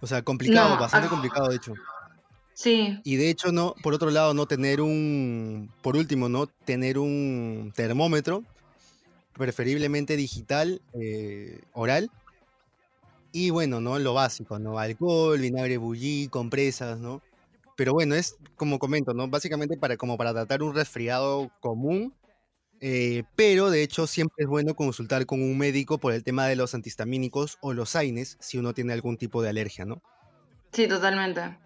[0.02, 1.74] O sea, complicado, bastante complicado de hecho.
[2.54, 3.00] Sí.
[3.04, 7.72] Y de hecho, no, por otro lado, no tener un, por último, no tener un
[7.76, 8.44] termómetro,
[9.34, 12.10] preferiblemente digital, eh, oral.
[13.32, 13.98] Y bueno, ¿no?
[14.00, 14.78] Lo básico, ¿no?
[14.78, 17.22] Alcohol, vinagre bullí, compresas, ¿no?
[17.78, 19.28] Pero bueno, es como comento, ¿no?
[19.28, 22.14] Básicamente para, como para tratar un resfriado común,
[22.82, 26.56] eh, pero de hecho siempre es bueno consultar con un médico por el tema de
[26.56, 30.02] los antihistamínicos o los AINES si uno tiene algún tipo de alergia, ¿no?
[30.72, 31.58] Sí, totalmente.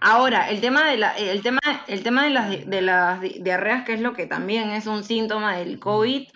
[0.00, 3.94] Ahora, el tema de la, el tema, el tema de las, de las diarreas, que
[3.94, 6.28] es lo que también es un síntoma del COVID,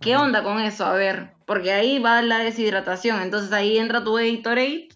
[0.00, 0.86] ¿qué onda con eso?
[0.86, 4.88] A ver, porque ahí va la deshidratación, entonces ahí entra tu Gatorade,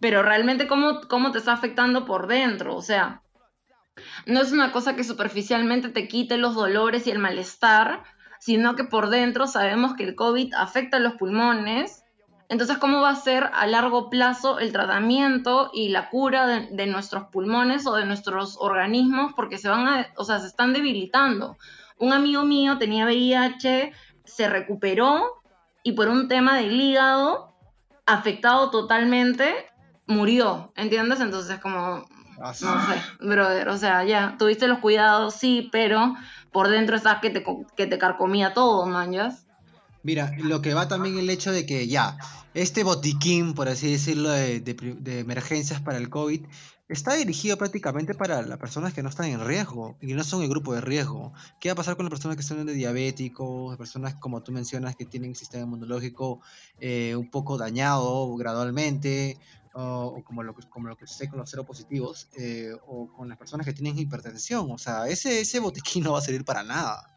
[0.00, 3.22] pero realmente cómo, cómo te está afectando por dentro, o sea,
[4.26, 8.02] no es una cosa que superficialmente te quite los dolores y el malestar,
[8.40, 12.04] sino que por dentro sabemos que el COVID afecta a los pulmones.
[12.48, 17.24] Entonces, ¿cómo va a ser a largo plazo el tratamiento y la cura de, nuestros
[17.28, 19.32] pulmones o de nuestros organismos?
[19.34, 21.56] Porque se van a, o sea, se están debilitando.
[22.02, 23.92] Un amigo mío tenía VIH,
[24.24, 25.40] se recuperó
[25.84, 27.54] y por un tema del hígado,
[28.06, 29.54] afectado totalmente,
[30.08, 31.20] murió, ¿entiendes?
[31.20, 32.04] Entonces, como,
[32.42, 36.16] ah, no sé, brother, o sea, ya, tuviste los cuidados, sí, pero
[36.50, 37.44] por dentro estás que te,
[37.76, 39.46] que te carcomía todo, manjas.
[40.02, 42.18] Mira, lo que va también el hecho de que ya,
[42.52, 46.46] este botiquín, por así decirlo, de, de, emergencias para el COVID,
[46.92, 50.48] está dirigido prácticamente para las personas que no están en riesgo y no son el
[50.48, 51.32] grupo de riesgo.
[51.58, 54.94] ¿Qué va a pasar con las personas que son de diabéticos, personas como tú mencionas
[54.94, 56.40] que tienen sistema inmunológico
[56.80, 59.38] eh, un poco dañado gradualmente,
[59.74, 63.66] o, como, lo, como lo que sucede con los seropositivos, eh, o con las personas
[63.66, 64.70] que tienen hipertensión.
[64.70, 67.16] O sea, ese, ese botiquín no va a servir para nada.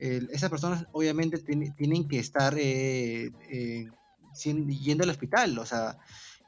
[0.00, 3.30] esas personas obviamente tienen que estar eh,
[4.34, 5.98] yendo al hospital, o sea,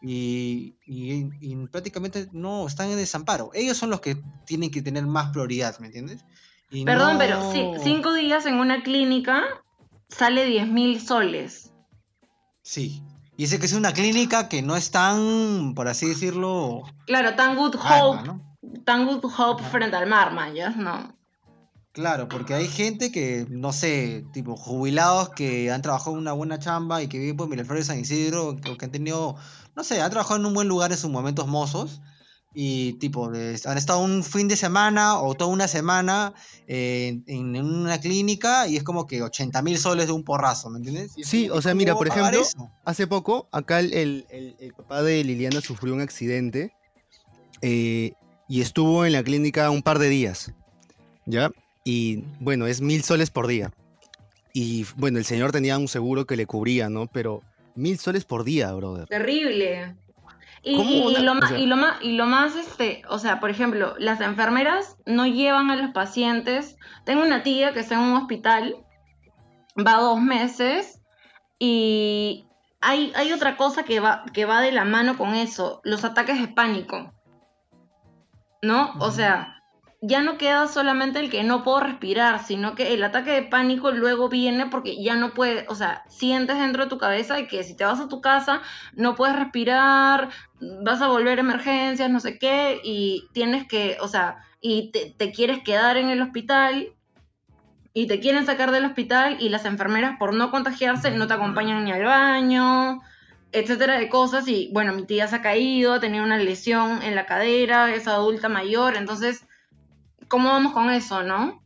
[0.01, 0.75] y,
[1.71, 3.51] prácticamente no están en desamparo.
[3.55, 6.25] Ellos son los que tienen que tener más prioridad, ¿me entiendes?
[6.85, 9.43] Perdón, pero cinco días en una clínica
[10.09, 11.73] sale 10 mil soles.
[12.63, 13.03] Sí,
[13.39, 16.83] y ese que es una clínica que no es tan, por así decirlo.
[17.07, 18.31] Claro, tan good hope.
[18.85, 21.17] Tan good hope frente al mar, mayas, ¿no?
[21.93, 26.59] Claro, porque hay gente que, no sé, tipo jubilados que han trabajado en una buena
[26.59, 29.37] chamba y que viven por Miraflores San Isidro, que, que han tenido,
[29.79, 32.01] no sé, han trabajado en un buen lugar en sus momentos mozos
[32.53, 36.35] y tipo, han estado un fin de semana o toda una semana
[36.67, 41.13] en, una clínica y es como que 80 mil soles de un porrazo, ¿me entiendes?
[41.23, 42.43] Sí, o sea, mira, por ejemplo,
[42.85, 44.27] hace poco acá el,
[44.77, 46.73] papá de Liliana sufrió un accidente
[47.63, 48.15] eh,
[48.49, 50.51] y estuvo en la clínica un par de días,
[51.25, 51.53] ¿ya?
[51.85, 53.73] Y bueno, es mil soles por día.
[54.53, 57.07] Y bueno, el señor tenía un seguro que le cubría, ¿no?
[57.07, 57.45] Pero
[57.79, 59.07] mil soles por día, brother.
[59.07, 59.97] Terrible.
[60.63, 64.21] Y, lo más, y, lo más, y lo más, este, o sea, por ejemplo, las
[64.21, 66.77] enfermeras no llevan a los pacientes.
[67.05, 68.77] Tengo una tía que está en un hospital,
[69.79, 71.01] va dos meses,
[71.59, 72.47] y
[72.81, 76.41] hay, hay otra cosa que va, que va de la mano con eso, los ataques
[76.41, 77.13] de pánico.
[78.61, 78.93] ¿No?
[78.99, 79.58] O sea,
[80.01, 83.91] ya no queda solamente el que no puedo respirar, sino que el ataque de pánico
[83.91, 87.77] luego viene porque ya no puedes, o sea, sientes dentro de tu cabeza que si
[87.77, 88.63] te vas a tu casa
[88.95, 90.29] no puedes respirar,
[90.61, 95.33] vas a volver a emergencias, no sé qué, y tienes que, o sea, y te,
[95.33, 96.95] quieres quedar en el hospital
[97.93, 101.85] y te quieren sacar del hospital y las enfermeras por no contagiarse no te acompañan
[101.85, 103.01] ni al baño,
[103.51, 104.47] etcétera de cosas.
[104.47, 108.07] Y bueno, mi tía se ha caído, ha tenido una lesión en la cadera, es
[108.07, 109.48] adulta mayor, entonces
[110.29, 111.63] ¿cómo vamos con eso, no?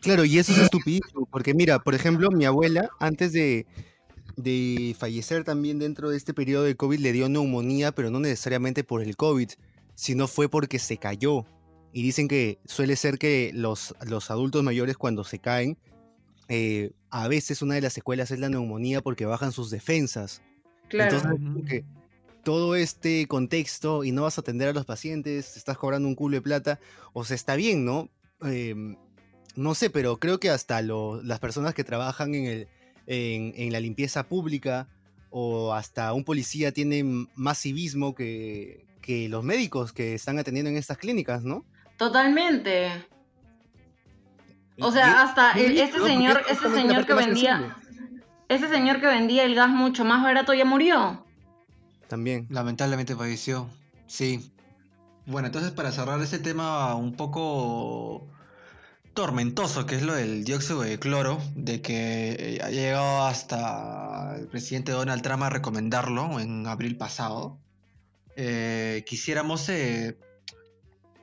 [0.00, 3.66] Claro, y eso es estupidísimo, porque mira, por ejemplo, mi abuela, antes de,
[4.96, 9.02] fallecer también dentro de este periodo de COVID, le dio neumonía, pero no necesariamente por
[9.02, 9.50] el COVID,
[9.94, 11.44] sino fue porque se cayó.
[11.92, 15.76] Y dicen que suele ser que los, los adultos mayores cuando se caen,
[16.48, 20.42] eh, a veces una de las secuelas es la neumonía porque bajan sus defensas.
[20.88, 21.16] Claro.
[21.16, 21.84] Entonces,
[22.44, 26.36] todo este contexto y no vas a atender a los pacientes, estás cobrando un culo
[26.36, 26.80] de plata,
[27.12, 28.08] o sea, está bien, ¿no?
[28.42, 28.96] Em,
[29.56, 32.68] no sé, pero creo que hasta las personas que trabajan en, el,
[33.06, 34.88] en, la limpieza pública
[35.30, 40.76] o hasta un policía tienen más civismo que, que los médicos que están atendiendo en
[40.76, 41.64] estas clínicas, ¿no?
[41.96, 42.90] Totalmente.
[44.80, 47.76] O sea, hasta este señor, este señor que vendía,
[48.48, 51.24] ese señor que vendía el gas mucho más barato ya murió
[52.08, 52.46] también.
[52.50, 53.68] Lamentablemente falleció,
[54.06, 54.52] sí.
[55.26, 58.26] Bueno, entonces para cerrar ese tema un poco
[59.14, 64.92] tormentoso, que es lo del dióxido de cloro, de que ha llegado hasta el presidente
[64.92, 67.58] Donald Trump a recomendarlo en abril pasado,
[68.36, 70.16] eh, quisiéramos eh,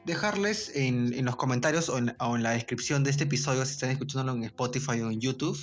[0.06, 4.44] dejarles en, los comentarios o en, la descripción de este episodio, si están escuchándolo en
[4.44, 5.58] Spotify o en YouTube,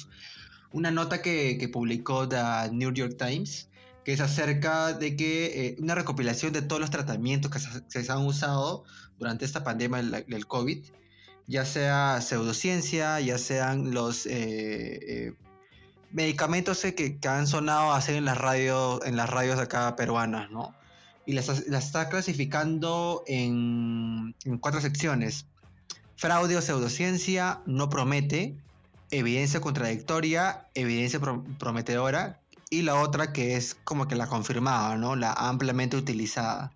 [0.73, 3.69] una nota que publicó The New York Times
[4.05, 7.59] que es acerca de que eh, una recopilación de todos los tratamientos que
[8.03, 8.85] se, han usado
[9.19, 10.85] durante esta pandemia del, COVID,
[11.47, 15.35] ya sea pseudociencia, ya sean los eh, eh,
[16.11, 20.75] medicamentos que, han sonado hacer en las radios, en las radios acá peruanas, ¿no?
[21.25, 25.47] Y las, está clasificando en, en, cuatro secciones.
[26.17, 28.57] Fraude o pseudociencia no promete,
[29.13, 31.21] evidencia contradictoria, evidencia
[31.59, 32.42] prometedora,
[32.73, 35.15] y la otra que es como que la confirmada, ¿no?
[35.15, 36.73] La ampliamente utilizada.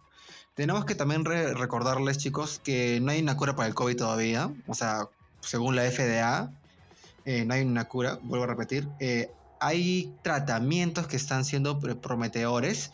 [0.55, 4.53] Tenemos que también recordarles, chicos, que no hay una cura para el COVID todavía.
[4.67, 5.09] O sea,
[5.41, 6.53] según la FDA,
[7.25, 8.87] eh, no hay una cura, vuelvo a repetir.
[9.01, 12.93] Eh, hay tratamientos que están siendo prometedores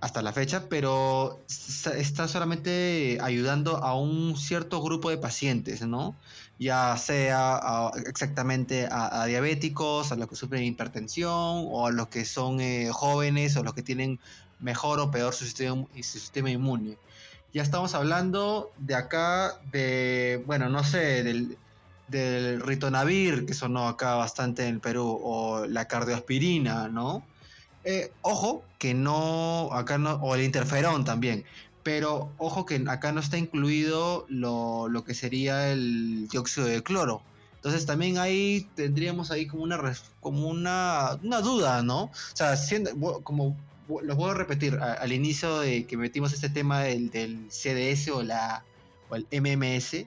[0.00, 6.16] hasta la fecha, pero está solamente ayudando a un cierto grupo de pacientes, ¿no?
[6.60, 12.60] Ya sea exactamente a, diabéticos, a los que sufren hipertensión, o a los que son
[12.60, 14.20] eh, jóvenes, o los que tienen
[14.60, 16.98] mejor o peor su sistema, su sistema inmune.
[17.54, 21.56] Ya estamos hablando de acá, de, bueno, no sé, del,
[22.08, 27.24] del ritonavir, que sonó acá bastante en el Perú, o la cardioaspirina, ¿no?
[27.84, 31.44] Eh, ojo que no, acá no, o el interferón también,
[31.82, 37.22] pero ojo que acá no está incluido lo, lo que sería el dióxido de cloro.
[37.56, 39.78] Entonces también ahí tendríamos ahí como una
[40.20, 42.04] como una, una duda, ¿no?
[42.04, 43.56] O sea, siendo, como
[44.02, 47.10] los voy a repetir al inicio de que metimos este tema del,
[47.50, 48.64] CDS o la
[49.10, 50.06] o el MMS,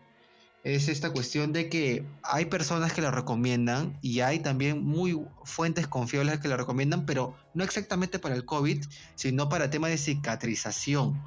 [0.63, 5.87] es esta cuestión de que hay personas que lo recomiendan y hay también muy fuentes
[5.87, 8.83] confiables que lo recomiendan, pero no exactamente para el COVID,
[9.15, 11.21] sino para temas de cicatrización.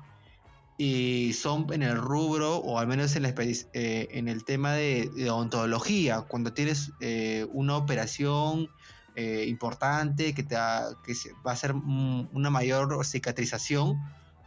[0.78, 6.22] Y son en el rubro, o al menos en, eh, en el tema de, odontología,
[6.22, 8.68] cuando tienes eh, una operación
[9.14, 10.56] eh, importante que, te
[11.04, 11.14] que
[11.46, 13.98] va a ser una mayor cicatrización,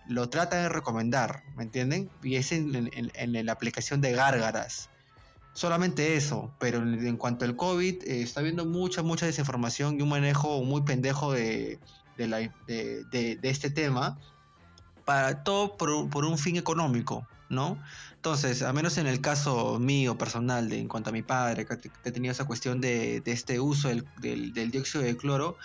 [0.09, 2.09] lo trata de recomendar, ¿me entienden?
[2.23, 4.89] Y es en, la aplicación de gárgaras.
[5.53, 10.09] Solamente eso, pero en, cuanto al COVID, eh, está habiendo mucha, mucha desinformación y un
[10.09, 11.79] manejo muy pendejo de,
[12.17, 14.19] este tema,
[15.09, 15.89] para todo por,
[16.23, 17.81] un fin económico, ¿no?
[18.13, 21.73] Entonces, a menos en el caso mío personal, de, en cuanto a mi padre, que
[21.73, 24.05] ha tenido esa cuestión de, este uso del,
[24.53, 25.57] del dióxido de cloro,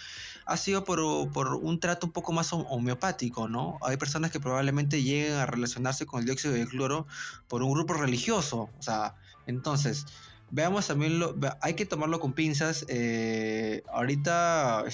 [0.47, 3.77] ha sido por, un trato un poco más homeopático, ¿no?
[3.83, 7.07] Hay personas que probablemente lleguen a relacionarse con el dióxido de cloro
[7.47, 9.15] por un grupo religioso, o sea,
[9.47, 10.07] entonces,
[10.53, 14.85] veamos también, lo, hay que tomarlo con pinzas, eh, ahorita,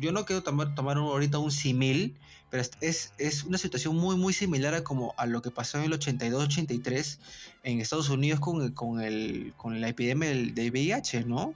[0.00, 2.16] yo no quiero tomar, tomar ahorita un simil,
[2.50, 5.84] pero es, es, una situación muy, muy similar a, como a lo que pasó en
[5.84, 7.18] el 82-83
[7.62, 11.54] en Estados Unidos con, con, el, con la epidemia del, del VIH, ¿no?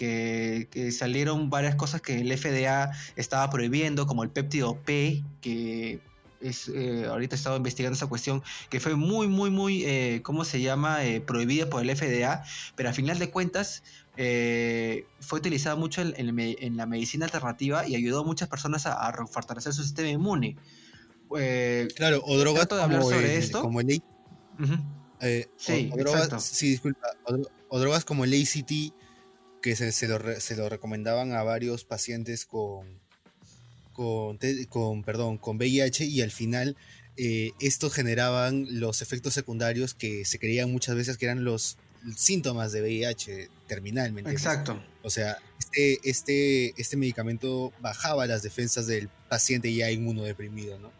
[0.00, 6.00] que, salieron varias cosas que el FDA estaba prohibiendo, como el péptido P, que
[6.40, 10.44] es, eh, ahorita he estado investigando esa cuestión, que fue muy, muy, muy, eh, ¿cómo
[10.44, 12.44] se llama?, eh, prohibida por el FDA,
[12.76, 13.82] pero a final de cuentas
[15.20, 19.82] fue utilizada mucho en, la medicina alternativa y ayudó a muchas personas a, fortalecer su
[19.82, 20.56] sistema inmune.
[21.94, 23.62] claro, o drogas de hablar sobre esto.
[23.62, 24.02] Como el...
[25.56, 27.08] sí, disculpa,
[27.68, 28.92] o, drogas como el ACT
[29.62, 32.99] que se, lo, recomendaban a varios pacientes con,
[34.68, 36.76] con, perdón, con VIH y al final
[37.16, 41.76] eh, estos generaban los efectos secundarios que se creían muchas veces que eran los
[42.16, 44.30] síntomas de VIH terminalmente.
[44.30, 44.82] Exacto.
[45.02, 50.92] O sea, este, este, este medicamento bajaba las defensas del paciente ya inmunodeprimido, ¿no?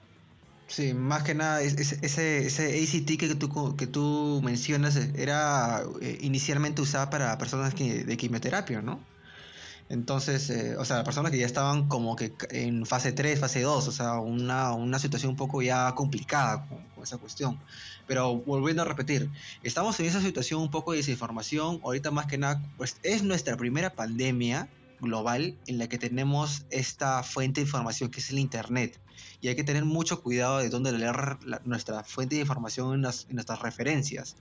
[0.67, 6.19] Sí, más que nada, ese, ese ACT que tú, que tú mencionas eh, era eh,
[6.21, 9.01] inicialmente usada para personas que, de quimioterapia, ¿no?
[9.91, 13.89] Entonces, eh, o sea, personas que ya estaban como que en fase 3, fase 2,
[13.89, 17.61] o sea, una, una situación un poco ya complicada con, con, esa cuestión.
[18.07, 19.29] Pero volviendo a repetir,
[19.63, 23.57] estamos en esa situación un poco de desinformación, ahorita más que nada, pues es nuestra
[23.57, 24.69] primera pandemia
[25.01, 29.01] global en la que tenemos esta fuente de información que es el Internet
[29.41, 33.61] y hay que tener mucho cuidado de dónde leer nuestra fuente de información en, nuestras
[33.61, 34.37] referencias.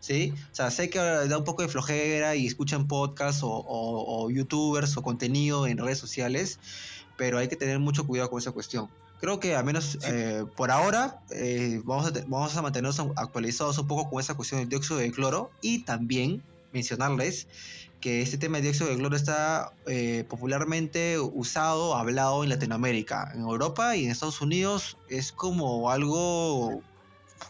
[0.00, 0.32] ¿Sí?
[0.50, 5.02] O sea, sé que da un poco de flojera y escuchan podcasts o, youtubers o
[5.02, 6.58] contenido en redes sociales,
[7.18, 8.88] pero hay que tener mucho cuidado con esa cuestión.
[9.20, 13.86] Creo que al menos eh, por ahora eh, vamos, a vamos a mantenernos actualizados un
[13.86, 17.46] poco con esa cuestión del dióxido de cloro y también mencionarles
[18.00, 23.30] que este tema de dióxido de cloro está eh, popularmente usado, hablado en Latinoamérica.
[23.34, 26.80] En Europa y en Estados Unidos es como algo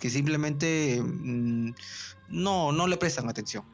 [0.01, 1.73] que simplemente mm,
[2.31, 3.65] no, no le prestan atención.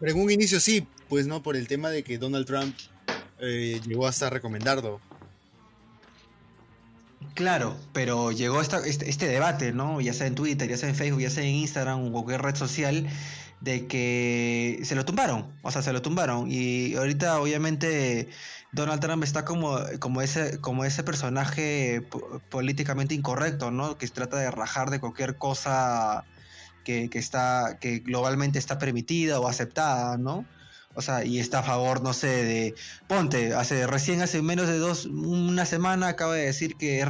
[0.00, 2.74] Pero en un inicio sí, pues no, por el tema de que Donald Trump
[3.40, 5.00] eh, llegó hasta recomendarlo.
[7.34, 10.00] Claro, pero llegó este, este, debate, ¿no?
[10.00, 12.56] Ya sea en Twitter, ya sea en Facebook, ya sea en Instagram o cualquier red
[12.56, 13.06] social,
[13.60, 16.50] de que se lo tumbaron, o sea, se lo tumbaron.
[16.50, 18.28] Y ahorita obviamente
[18.72, 22.02] Donald Trump está como, como, ese, como ese personaje
[22.50, 23.98] políticamente incorrecto, ¿no?
[23.98, 26.24] Que trata de rajar de cualquier cosa
[26.86, 30.46] que, está, que globalmente está permitida o aceptada, ¿no?
[30.96, 32.74] o sea, y está a favor, no sé, de,
[33.06, 37.04] ponte, hace recién hace menos de dos, una semana acaba de decir que,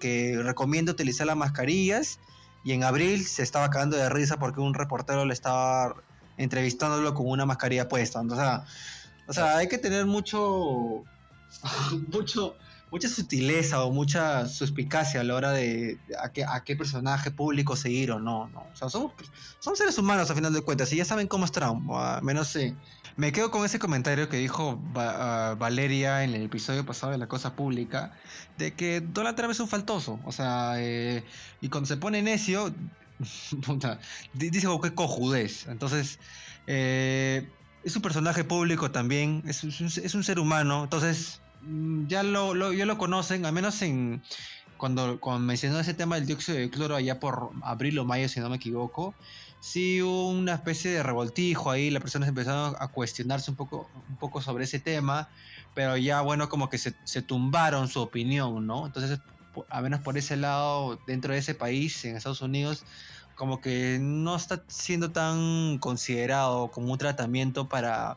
[0.00, 2.18] que, recomienda utilizar las mascarillas
[2.64, 5.94] y en abril se estaba cagando de risa porque un reportero le estaba
[6.36, 8.20] entrevistándolo con una mascarilla puesta.
[8.20, 8.64] O sea,
[9.28, 11.04] o sea hay que tener mucho,
[12.12, 12.56] mucho,
[12.90, 17.76] mucha sutileza o mucha suspicacia a la hora de, a, qué, a qué personaje público
[17.76, 18.48] seguir o no.
[18.48, 18.60] no.
[18.72, 21.90] O sea, son seres humanos a final de cuentas y ya saben cómo es Trump.
[22.22, 22.74] menos sí.
[23.16, 27.56] Me quedo con ese comentario que dijo Valeria en el episodio pasado de La Cosa
[27.56, 28.12] Pública,
[28.58, 30.20] de que Donald Trump es un faltoso.
[30.24, 31.24] O sea, eh,
[31.60, 32.72] y cuando se pone necio,
[34.34, 35.66] dice que cojudez.
[35.66, 36.20] Entonces,
[36.68, 37.48] eh,
[37.82, 40.84] es un personaje público también, es, es un ser humano.
[40.84, 41.40] Entonces,
[42.06, 44.22] ya lo, ya lo conocen, al menos en
[44.76, 48.48] cuando, mencionó ese tema del dióxido de cloro allá por abril o mayo, si no
[48.48, 49.14] me equivoco,
[49.60, 54.16] sí hubo una especie de revoltijo ahí, las personas empezaron a cuestionarse un poco, un
[54.16, 55.28] poco sobre ese tema,
[55.74, 58.86] pero ya bueno, como que se, se tumbaron su opinión, ¿no?
[58.86, 59.18] Entonces,
[59.68, 62.84] al menos por ese lado, dentro de ese país, en Estados Unidos,
[63.34, 68.16] como que no está siendo tan considerado como un tratamiento para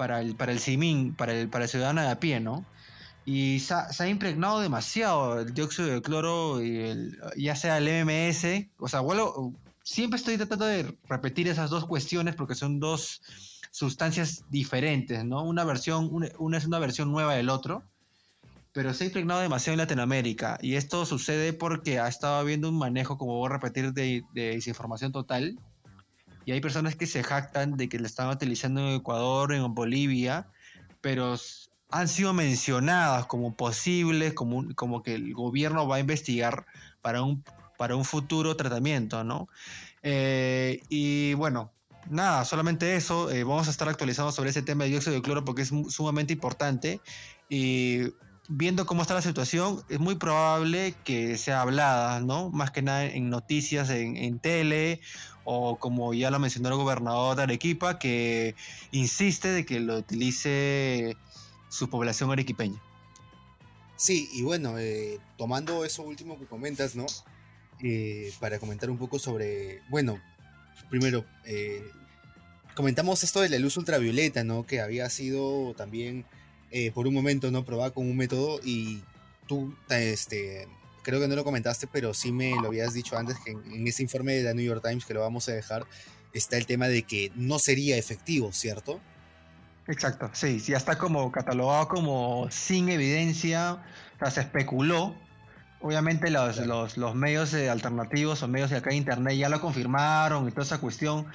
[0.00, 2.64] para el, para el CIMIN, para el, para el ciudadano de a pie, ¿no?
[3.26, 8.70] Y se ha, impregnado demasiado el dióxido de cloro, y el, ya sea el MMS,
[8.78, 13.20] o sea, bueno, siempre estoy tratando de repetir esas dos cuestiones porque son dos
[13.72, 15.44] sustancias diferentes, ¿no?
[15.44, 17.82] Una versión, una, es una versión nueva del otro,
[18.72, 20.58] pero se ha impregnado demasiado en Latinoamérica.
[20.62, 24.54] Y esto sucede porque ha estado habiendo un manejo, como voy a repetir, de, de
[24.54, 25.58] desinformación total
[26.50, 30.48] y hay personas que se jactan de que la están utilizando en Ecuador, en Bolivia,
[31.00, 31.36] pero
[31.92, 36.66] han sido mencionadas como posibles, como, como que el gobierno va a investigar
[37.02, 37.44] para un,
[37.78, 39.48] para un futuro tratamiento, ¿no?
[40.02, 41.70] Eh, y bueno,
[42.08, 43.30] nada, solamente eso.
[43.30, 46.32] Eh, vamos a estar actualizando sobre ese tema de dióxido de cloro porque es sumamente
[46.32, 47.00] importante.
[47.48, 48.12] Y
[48.48, 52.50] viendo cómo está la situación, es muy probable que sea hablada, ¿no?
[52.50, 55.00] Más que nada en noticias, en, en tele
[55.52, 58.54] o como ya lo mencionó el gobernador de Arequipa, que
[58.92, 61.16] insiste de que lo utilice
[61.68, 62.80] su población arequipeña.
[63.96, 67.04] Sí, y bueno, eh, tomando eso último que comentas, ¿no?
[67.82, 70.20] Eh, para comentar un poco sobre, bueno,
[70.88, 71.82] primero, eh,
[72.76, 74.64] comentamos esto de la luz ultravioleta, ¿no?
[74.64, 76.26] Que había sido también
[76.94, 77.64] por un momento, ¿no?
[77.64, 79.02] Probada con un método y
[79.48, 80.68] tú, este,
[81.10, 84.02] creo que no lo comentaste, pero sí me lo habías dicho antes que en, ese
[84.02, 85.84] informe de la New York Times que lo vamos a dejar
[86.32, 89.00] está el tema de que no sería efectivo, ¿cierto?
[89.88, 93.82] Exacto, sí, ya está como catalogado como sin evidencia,
[94.14, 95.16] o sea, se especuló.
[95.80, 96.64] Obviamente los,
[96.96, 100.78] los, medios alternativos o medios de acá de internet ya lo confirmaron y toda esa
[100.78, 101.26] cuestión.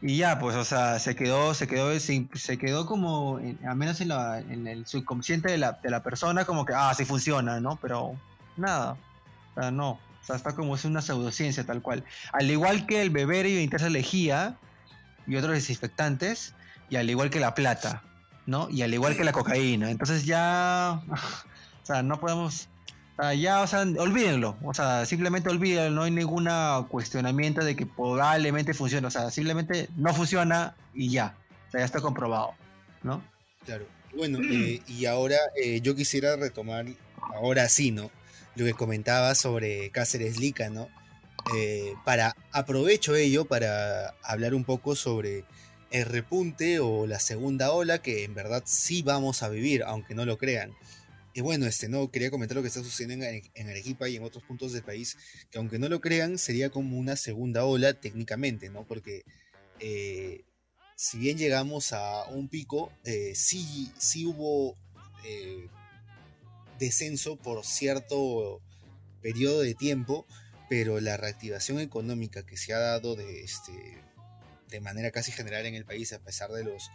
[0.00, 4.08] Y ya, pues, o sea, se quedó, se quedó, se quedó como, al menos en,
[4.08, 7.76] la, en el subconsciente de la, de la persona, como que, ah, sí funciona, ¿no?
[7.76, 8.16] Pero
[8.56, 8.96] nada.
[9.56, 9.90] O sea, no.
[9.90, 12.04] O sea, está como es una pseudociencia tal cual.
[12.32, 14.56] Al igual que el beberio intensa lejía
[15.26, 16.54] y otros desinfectantes,
[16.88, 18.02] y al igual que la plata,
[18.46, 18.68] ¿no?
[18.70, 19.90] Y al igual que la cocaína.
[19.90, 21.02] Entonces ya.
[21.82, 22.68] O sea, no podemos.
[23.36, 24.56] ya, o sea, olvídenlo.
[24.62, 25.90] O sea, simplemente olvídenlo.
[25.90, 26.48] No hay ningún
[26.88, 29.08] cuestionamiento de que probablemente funcione.
[29.08, 31.34] O sea, simplemente no funciona y ya.
[31.66, 32.54] O sea, ya está comprobado,
[33.02, 33.20] ¿no?
[33.64, 33.84] Claro.
[34.14, 36.86] Bueno, eh, y ahora eh, yo quisiera retomar,
[37.34, 38.10] ahora sí, ¿no?
[38.54, 40.88] Lo que comentaba sobre Cáceres Lica, ¿no?
[41.56, 45.44] Eh, para aprovecho ello para hablar un poco sobre
[45.90, 50.24] el repunte o la segunda ola que en verdad sí vamos a vivir, aunque no
[50.24, 50.72] lo crean.
[51.34, 54.44] Y bueno, este, no, quería comentar lo que está sucediendo en, Arequipa y en otros
[54.44, 55.16] puntos del país,
[55.50, 58.84] que aunque no lo crean, sería como una segunda ola técnicamente, ¿no?
[58.86, 59.24] Porque
[59.80, 60.44] eh,
[60.94, 64.76] si bien llegamos a un pico, eh, sí, sí hubo
[66.82, 68.60] descenso por cierto
[69.20, 70.26] periodo de tiempo,
[70.68, 74.02] pero la reactivación económica que se ha dado de, este,
[74.68, 76.90] de manera casi general en el país, a pesar de los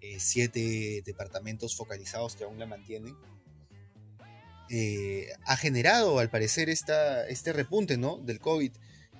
[0.00, 3.16] eh, siete departamentos focalizados que aún la mantienen,
[4.70, 8.18] eh, ha generado al parecer esta, este repunte ¿no?
[8.18, 8.72] del COVID.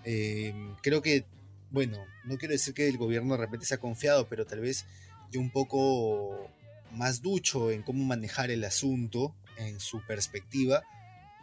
[0.05, 0.53] Eh,
[0.83, 1.27] creo que,
[1.71, 4.85] bueno, no quiero decir que el gobierno de repente se ha confiado, pero tal vez
[5.31, 6.51] yo un poco
[6.91, 10.83] más ducho en cómo manejar el asunto en su perspectiva,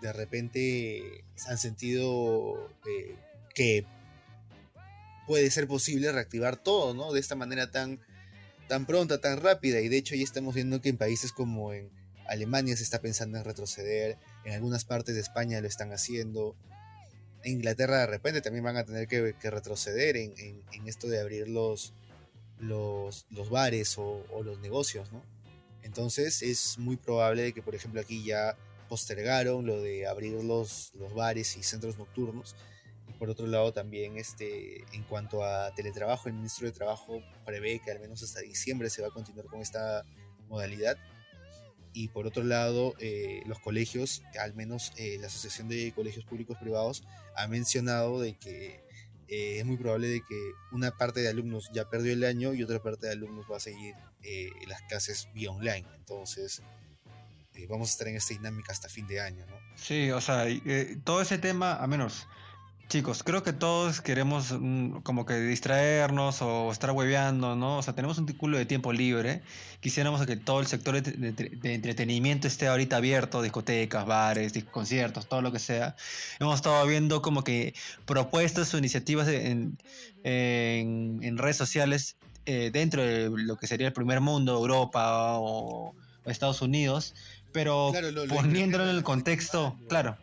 [0.01, 3.15] de repente han sentido eh,
[3.53, 3.85] que
[5.25, 7.13] puede ser posible reactivar todo, ¿no?
[7.13, 7.99] De esta manera tan,
[8.67, 9.79] tan pronta, tan rápida.
[9.81, 11.89] Y de hecho ya estamos viendo que en países como en
[12.27, 16.55] Alemania se está pensando en retroceder, en algunas partes de España lo están haciendo.
[17.43, 21.93] En Inglaterra de repente también van a tener que, retroceder en, esto de abrir los,
[22.59, 25.23] los, los bares o, los negocios, ¿no?
[25.85, 28.57] Entonces es muy probable que, por ejemplo, aquí ya
[28.89, 32.55] postergaron lo de abrir los, los bares y centros nocturnos.
[33.07, 37.79] Y por otro lado, también este, en cuanto a teletrabajo, el ministro de Trabajo prevé
[37.85, 40.03] que al menos hasta diciembre se va a continuar con esta
[40.49, 40.97] modalidad.
[41.93, 46.57] Y por otro lado, eh, los colegios, al menos eh, la Asociación de Colegios Públicos
[46.59, 47.03] Privados,
[47.37, 48.83] ha mencionado de que
[49.27, 52.63] eh, es muy probable de que una parte de alumnos ya perdió el año y
[52.63, 53.95] otra parte de alumnos va a seguir
[54.67, 55.85] las clases vía online.
[55.95, 56.63] Entonces,
[57.69, 59.55] vamos a estar en esta dinámica hasta fin de año, ¿no?
[59.75, 60.45] Sí, o sea,
[61.03, 62.27] todo ese tema, a menos
[62.87, 67.79] Chicos, creo que todos queremos mm, como que distraernos o estar hueveando, ¿no?
[67.79, 69.41] O sea, tenemos un culo de tiempo libre.
[69.79, 75.51] Quisiéramos que todo el sector de, entretenimiento esté ahorita abierto, discotecas, bares, conciertos, todo lo
[75.51, 75.95] que sea.
[76.39, 77.73] Hemos estado viendo como que
[78.05, 79.77] propuestas o iniciativas en,
[80.23, 87.13] redes sociales eh, dentro de lo que sería el primer mundo, Europa o, Estados Unidos,
[87.51, 87.93] pero
[88.29, 90.17] poniéndolo en el contexto, claro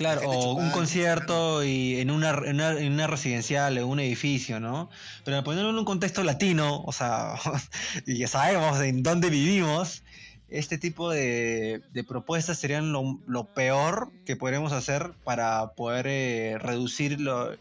[0.00, 4.88] Claro, o un concierto y en una, en una, residencial, en un edificio, ¿no?
[5.26, 7.34] Pero ponerlo en un contexto latino, o sea,
[8.06, 10.02] y ya sabemos en dónde vivimos,
[10.48, 17.58] este tipo de, propuestas serían lo, peor que podríamos hacer para poder eh, reducir los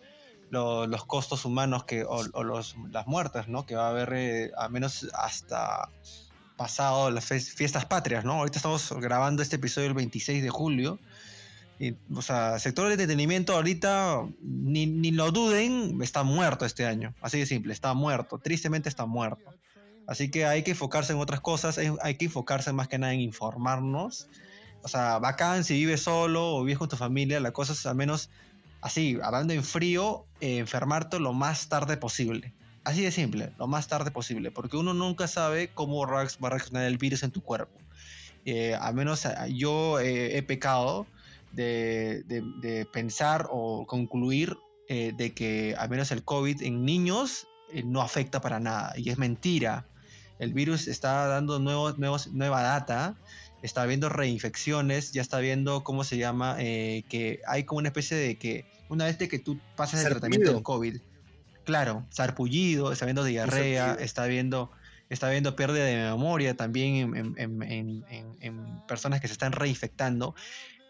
[1.08, 3.66] costos humanos que, o, los, las muertes, ¿no?
[3.66, 5.90] Que va a haber, eh, a menos hasta
[6.56, 8.36] pasado las fiestas patrias, ¿no?
[8.36, 11.00] Ahorita estamos grabando este episodio el 26 de julio
[12.14, 17.14] o sea, sector de entretenimiento ahorita, ni, ni, lo duden, está muerto este año.
[17.22, 18.38] Así de simple, está muerto.
[18.38, 19.54] Tristemente está muerto.
[20.08, 23.22] Así que hay que enfocarse en otras cosas, hay que enfocarse más que nada en
[23.22, 24.28] informarnos.
[24.82, 27.96] O sea, bacán si vives solo o vives con tu familia, la cosa es al
[27.96, 28.30] menos
[28.82, 32.54] así, hablando en frío, eh, enfermarte lo más tarde posible.
[32.84, 36.86] Así de simple, lo más tarde posible, porque uno nunca sabe cómo va a reaccionar
[36.86, 37.78] el virus en tu cuerpo.
[38.46, 41.06] Eh, al menos yo eh, he pecado
[41.52, 48.02] de, pensar o concluir eh, de que al menos el COVID en niños eh, no
[48.02, 48.94] afecta para nada.
[48.98, 49.86] Y es mentira.
[50.40, 53.16] El virus está dando nuevos, nuevos, nueva data,
[53.62, 58.16] está viendo reinfecciones, ya está viendo cómo se llama, eh, que hay como una especie
[58.16, 60.98] de que una vez de que tú pasas el tratamiento del COVID,
[61.66, 64.72] claro, sarpullido, está viendo diarrea, está viendo
[65.10, 70.36] está viendo pérdida de memoria también en, personas que se están reinfectando.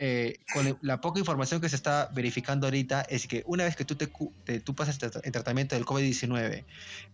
[0.02, 3.84] Eh, con la poca información que se está verificando ahorita es que una vez que
[3.84, 4.08] tú, te,
[4.62, 6.64] tú pasas el tratamiento del COVID-19,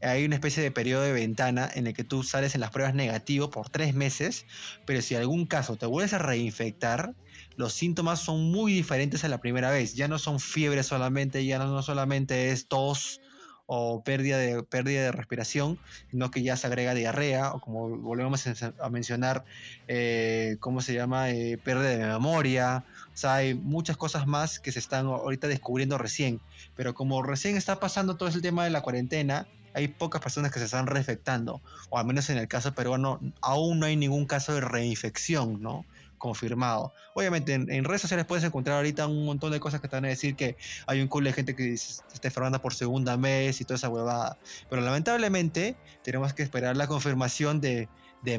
[0.03, 2.93] hay una especie de periodo de ventana en el que tú sales en las pruebas
[2.93, 4.45] negativo por tres meses,
[4.85, 7.15] pero si algún caso te vuelves a reinfectar,
[7.55, 9.95] los síntomas son muy diferentes a la primera vez.
[9.95, 13.19] Ya no son fiebre solamente, ya no solamente es tos
[13.67, 15.79] o pérdida de, pérdida de respiración,
[16.11, 18.45] sino que ya se agrega diarrea, o como volvemos
[18.79, 19.43] a mencionar,
[19.87, 21.29] eh, ¿cómo se llama?
[21.31, 22.83] Eh, pérdida de memoria.
[23.13, 26.41] O sea, hay muchas cosas más que se están ahorita descubriendo recién.
[26.75, 30.59] Pero como recién está pasando todo ese tema de la cuarentena, hay pocas personas que
[30.59, 34.53] se están reinfectando, o al menos en el caso peruano, aún no hay ningún caso
[34.53, 35.85] de reinfección, ¿no?
[36.25, 36.91] Confirmado.
[37.13, 40.07] Obviamente en, redes sociales puedes encontrar ahorita un montón de cosas que te van a
[40.07, 40.57] decir que
[40.87, 43.89] hay un culo de gente que se está enfermando por segunda vez y toda esa
[43.89, 44.37] huevada.
[44.69, 47.87] Pero lamentablemente tenemos que esperar la confirmación de,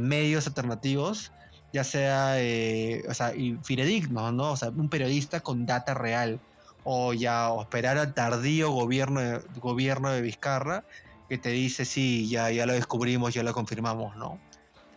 [0.01, 1.31] medios alternativos,
[1.73, 4.51] ya sea, eh, o sea, y fidedignos, ¿no?
[4.51, 6.41] O sea, un periodista con data real.
[6.89, 10.85] O ya, o esperar al tardío gobierno de, gobierno de Vizcarra
[11.29, 14.39] que te dice, sí, ya, ya lo descubrimos, ya lo confirmamos, ¿no?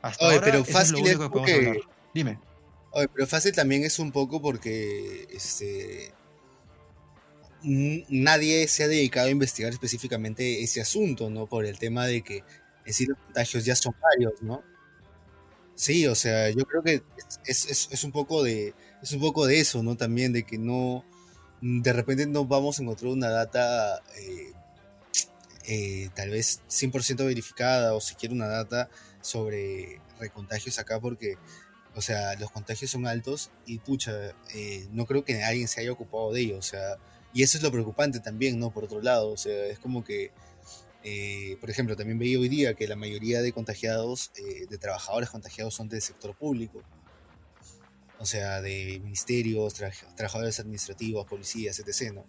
[0.01, 2.48] Hasta ahora, pero fácil es lo único que podemos hablar.
[2.93, 6.11] Dime pero fácil también es un poco porque este,
[7.63, 11.47] nadie se ha dedicado a investigar específicamente ese asunto, ¿no?
[11.47, 12.43] Por el tema de que
[12.85, 14.63] en sí los contagios ya son varios, ¿no?
[15.75, 17.03] Sí, o sea, yo creo que
[17.45, 19.95] es, un poco de, es un poco de eso, ¿no?
[19.95, 21.05] También de que no,
[21.61, 24.53] de repente no vamos a encontrar una data eh,
[25.67, 28.89] eh, tal vez 100% verificada o siquiera una data
[29.21, 31.37] sobre recontagios acá porque
[31.99, 35.91] o sea, los contagios son altos y pucha, eh, no creo que alguien se haya
[35.91, 36.57] ocupado de ello.
[36.57, 36.97] O sea,
[37.33, 38.71] y eso es lo preocupante también, ¿no?
[38.71, 40.31] Por otro lado, o sea, es como que,
[41.03, 45.29] eh, por ejemplo, también veía hoy día que la mayoría de contagiados, eh, de trabajadores
[45.29, 46.81] contagiados son del sector público.
[48.17, 49.73] O sea, de ministerios,
[50.15, 52.13] trabajadores administrativos, policías, etc.
[52.13, 52.25] ¿no?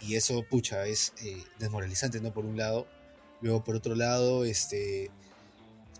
[0.00, 1.12] Y eso, pucha, es
[1.58, 2.32] desmoralizante, ¿no?
[2.32, 2.86] Por un lado.
[3.42, 5.10] Luego, por otro lado, este,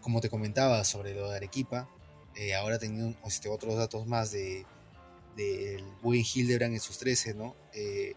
[0.00, 1.90] como te comentaba sobre lo de Arequipa,
[2.36, 4.66] eh, ahora teniendo este, otros datos más de
[5.36, 7.54] del buen Hildebrand en sus 13, ¿no?
[7.74, 8.14] Eh,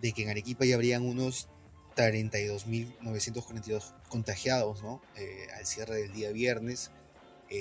[0.00, 1.48] de que en Arequipa ya habrían unos
[1.96, 5.02] 32.942 contagiados ¿no?
[5.16, 6.90] Eh, al cierre del día viernes,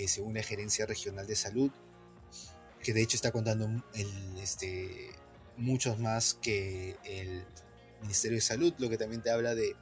[0.08, 1.72] según la Gerencia Regional de Salud,
[2.82, 5.12] que de hecho está contando el, este,
[5.58, 7.46] muchos más que el
[8.02, 9.76] Ministerio de Salud, lo que también te habla de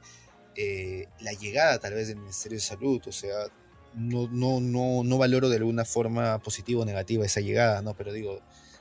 [1.20, 3.46] la llegada tal vez del Ministerio de Salud, o sea,
[3.94, 7.94] no, no, no, no valoro de alguna forma positiva o negativa esa llegada, ¿no?
[7.94, 8.40] Pero digo,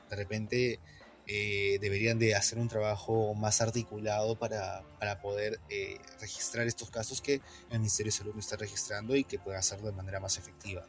[0.09, 0.79] de repente
[1.27, 7.21] eh, deberían de hacer un trabajo más articulado para, para poder eh, registrar estos casos
[7.21, 10.37] que el Ministerio de Salud no está registrando y que pueda hacerlo de manera más
[10.37, 10.85] efectiva.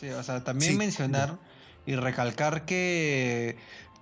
[0.00, 1.38] Sí, o sea, también mencionar
[1.86, 3.56] y recalcar que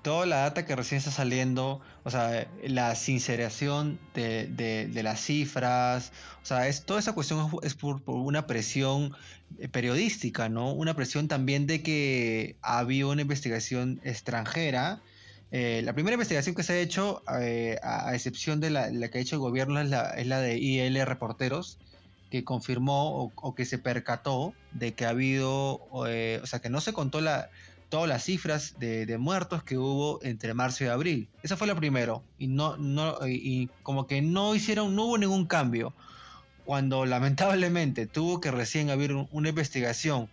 [0.09, 6.13] toda la data que recién está saliendo, o sea, la sinceración de, de, las cifras,
[6.43, 9.15] o sea, es, toda esa cuestión es, por, una presión
[9.59, 10.73] eh, periodística, ¿no?
[10.73, 15.03] Una presión también de que había una investigación extranjera
[15.51, 19.21] eh, la primera investigación que se ha hecho, eh, a, excepción de la, que ha
[19.21, 21.79] hecho el gobierno, es la, es la de IL Reporteros,
[22.31, 26.07] que confirmó o, que se percató de que ha habido, o
[26.47, 27.51] sea, que no se contó la,
[27.89, 31.29] todas las cifras de, muertos que hubo entre marzo y abril.
[31.43, 32.23] Eso fue lo primero.
[32.39, 35.95] Y, no, no, y como que no hicieron, no hubo ningún cambio.
[36.65, 40.29] Cuando lamentablemente tuvo que recién haber una investigación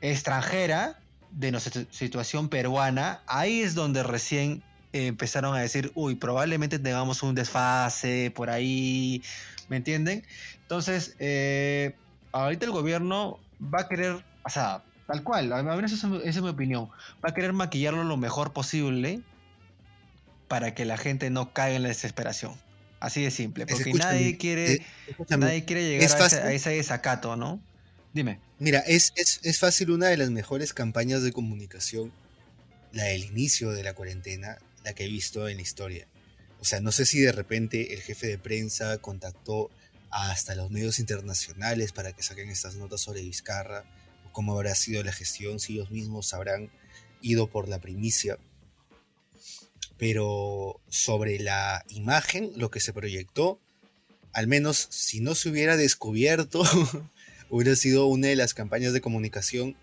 [0.00, 0.98] extranjera,
[1.36, 4.62] de nuestra situación peruana, ahí es donde recién
[4.92, 9.22] empezaron a decir, uy, probablemente tengamos un desfase por ahí,
[9.68, 10.24] ¿me entienden?
[10.62, 11.94] Entonces, eh,
[12.32, 16.48] ahorita el gobierno va a querer, o sea, tal cual, a menos esa, es mi
[16.48, 16.88] opinión,
[17.24, 19.20] va a querer maquillarlo lo mejor posible
[20.48, 22.54] para que la gente no caiga en la desesperación.
[22.98, 24.82] Así de simple, porque nadie quiere, eh,
[25.36, 27.60] nadie quiere llegar a ese, a ese desacato, ¿no?
[28.14, 28.40] Dime.
[28.58, 32.10] Mira, es, es, fácil una de las mejores campañas de comunicación,
[32.92, 36.06] la del inicio de la cuarentena, la que he visto en la historia.
[36.58, 39.70] O sea, no sé si de repente el jefe de prensa contactó
[40.10, 43.84] hasta los medios internacionales para que saquen estas notas sobre Vizcarra,
[44.36, 46.70] cómo habrá sido la gestión, si ellos mismos habrán
[47.22, 48.36] ido por la primicia.
[49.96, 53.58] Pero sobre la imagen, lo que se proyectó,
[54.34, 56.64] al menos si no se hubiera descubierto
[57.48, 59.74] hubiera sido una de las campañas de comunicación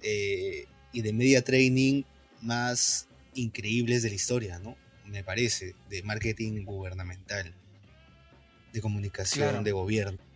[0.00, 2.04] eh, y de media training
[2.40, 4.76] más increíbles de la historia, ¿no?
[5.06, 7.52] Me parece, de marketing gubernamental,
[8.72, 10.31] de comunicación, de gobierno.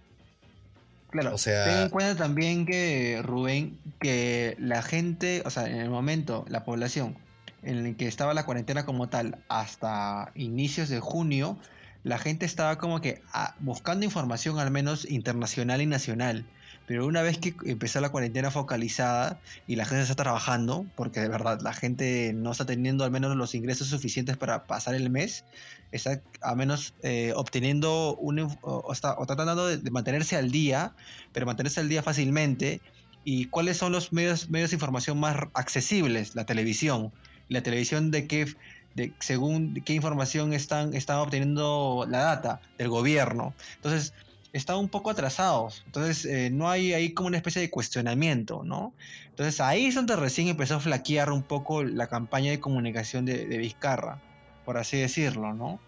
[1.11, 5.77] Claro, o sea, ten en cuenta también que, Rubén, que la gente, o sea, en
[5.77, 7.17] el momento, la población
[7.63, 11.59] en el que estaba la cuarentena como tal, hasta inicios de junio,
[12.05, 16.47] la gente estaba como que ah, buscando información al menos internacional y nacional.
[16.87, 21.29] Pero una vez que empezó la cuarentena focalizada y la gente está trabajando, porque de
[21.29, 25.45] verdad la gente no está teniendo al menos los ingresos suficientes para pasar el mes,
[25.93, 30.95] está al menos eh, obteniendo un, o, está, tratando de, mantenerse al día,
[31.33, 32.81] pero mantenerse al día fácilmente.
[33.25, 36.37] ¿Y cuáles son los medios, medios de información más accesibles?
[36.37, 37.13] La televisión.
[37.49, 38.47] ¿La televisión de qué,
[38.95, 43.55] de según qué información están, están obteniendo la data del gobierno.
[43.77, 44.15] Entonces,
[44.57, 45.83] están un poco atrasados.
[45.87, 48.95] Entonces, eh, no hay ahí como una especie de cuestionamiento, ¿no?
[49.29, 53.47] Entonces, ahí es donde recién empezó a flaquear un poco la campaña de comunicación de,
[53.47, 54.21] de Vizcarra,
[54.65, 55.81] por así decirlo, ¿no?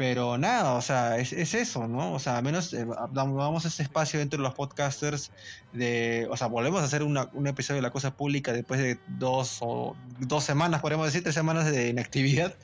[0.00, 2.14] Pero nada, o sea, es, eso, ¿no?
[2.14, 5.30] O sea, al menos eh, damos este espacio dentro de los podcasters
[5.74, 9.58] de, o sea, volvemos a hacer un episodio de La Cosa Pública después de dos
[9.60, 12.54] o dos semanas, podemos decir, tres semanas de inactividad,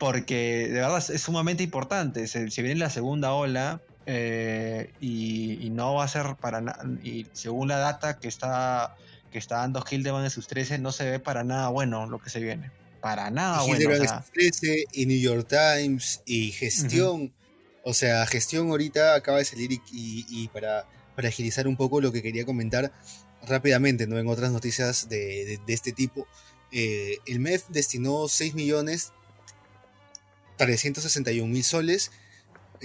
[0.00, 2.26] porque de verdad es, sumamente importante.
[2.26, 7.68] Se, viene la segunda ola eh, y, no va a ser para nada, y según
[7.68, 8.96] la data que está,
[9.32, 12.30] que está dando Hildeman en sus 13, no se ve para nada bueno lo que
[12.30, 12.70] se viene
[13.04, 14.02] para nada y bueno.
[14.92, 17.34] y New York Times y gestión.
[17.82, 22.22] O sea, gestión ahorita acaba de salir y, para, para, agilizar un poco lo que
[22.22, 22.92] quería comentar
[23.46, 24.18] rápidamente, ¿no?
[24.18, 26.26] En otras noticias de, este tipo.
[26.72, 29.12] Eh, el MEF destinó 6 millones
[30.56, 32.10] 361 mil soles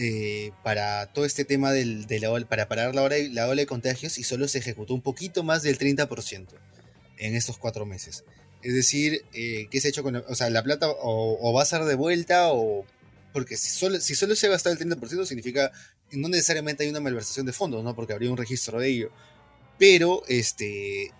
[0.01, 3.65] eh, para todo este tema del, de la, para parar la, hora, la ola de
[3.65, 6.47] contagios y solo se ejecutó un poquito más del 30%
[7.17, 8.23] en estos cuatro meses.
[8.63, 11.63] Es decir, eh, ¿qué se ha hecho con la, o sea, la plata o, va
[11.63, 12.85] a ser de vuelta o...
[13.33, 15.71] Porque si solo, si solo se ha gastado el 30% significa
[16.11, 17.93] no necesariamente hay una malversación de fondos, ¿no?
[17.93, 19.11] Porque habría un registro de ello.
[19.77, 21.11] Pero, este,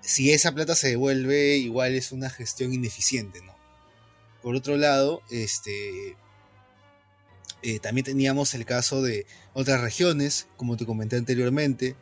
[0.00, 3.54] si esa plata se devuelve, igual es una gestión ineficiente, ¿no?
[4.42, 6.16] Por otro lado, este,
[7.68, 11.96] eh, también teníamos el caso de otras regiones, como te comenté anteriormente.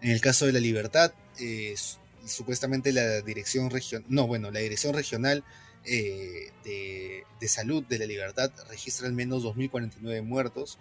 [0.00, 1.74] En el caso de la libertad, eh,
[2.24, 5.44] supuestamente la dirección regional, no, bueno, la dirección regional
[5.84, 10.78] eh, de, Salud de la Libertad registra al menos 2.049 muertos.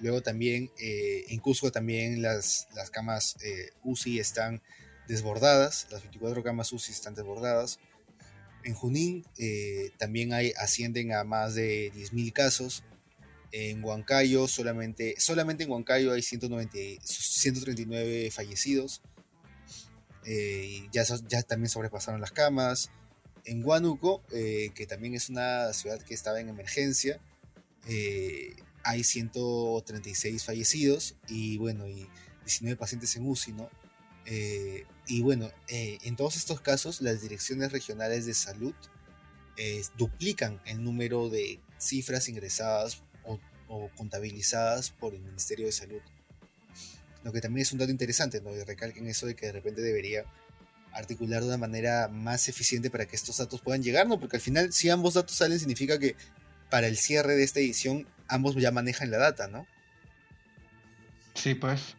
[0.00, 3.36] Luego también en Cusco también las, las camas
[3.84, 4.62] UCI están
[5.08, 7.78] desbordadas, las 24 camas UCI están desbordadas.
[8.64, 9.24] En Junín
[9.98, 12.84] también hay, ascienden a más de 10.000 casos.
[13.50, 19.00] En Huancayo solamente, solamente en Huancayo hay 190, 139 fallecidos.
[20.30, 22.90] Eh, ya, ya también sobrepasaron las camas.
[23.46, 27.18] En Huánuco, eh, que también es una ciudad que estaba en emergencia,
[27.86, 28.54] eh,
[28.84, 32.06] hay 136 fallecidos y bueno, y
[32.44, 33.70] 19 pacientes en UCI, ¿no?
[34.30, 38.74] Y bueno, en todos estos casos, las direcciones regionales de salud
[39.96, 43.02] duplican el número de cifras ingresadas
[43.68, 46.00] o contabilizadas por el Ministerio de Salud.
[47.22, 48.50] Lo que también es un dato interesante, ¿no?
[48.64, 50.24] Recalquen eso de que de repente debería
[50.92, 54.18] articular de una manera más eficiente para que estos datos puedan llegar, ¿no?
[54.18, 56.16] Porque al final, si ambos datos salen, significa que
[56.70, 59.66] para el cierre de esta edición, ambos ya manejan la data, ¿no?
[61.34, 61.94] Sí, pues.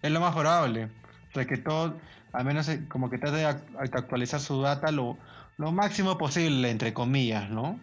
[0.00, 0.88] Es lo más probable.
[1.32, 2.00] Sea, que todo,
[2.32, 5.16] al menos eh, como que trate de actualizar su data lo,
[5.58, 7.78] lo máximo posible, entre comillas, ¿no?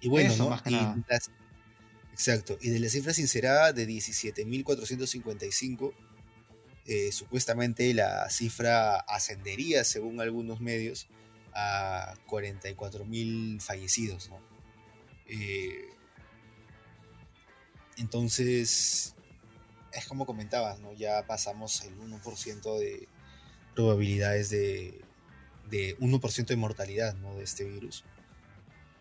[0.00, 0.50] Y bueno, ¿no?
[0.50, 0.96] Más que nada.
[2.12, 2.56] Exacto.
[2.60, 5.92] Y de la cifra sincerada de 17.455,
[6.86, 11.08] eh, supuestamente la cifra ascendería, según algunos medios,
[11.52, 14.30] a 44.000 fallecidos.
[14.30, 14.38] ¿no?
[15.26, 15.88] Eh,
[17.96, 19.15] entonces,
[19.96, 20.92] es como comentabas, ¿no?
[20.92, 23.08] ya pasamos el 1% de
[23.74, 25.00] probabilidades de,
[25.70, 27.34] de 1% de mortalidad ¿no?
[27.36, 28.04] de este virus.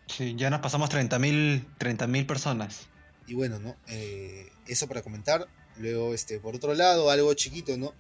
[0.08, 2.88] Sí, ya nos pasamos 30.000 30 personas.
[3.28, 3.76] Y bueno, ¿no?
[3.88, 5.48] Eh, eso para comentar.
[5.78, 7.94] Luego, este, por otro lado, algo chiquito, ¿no?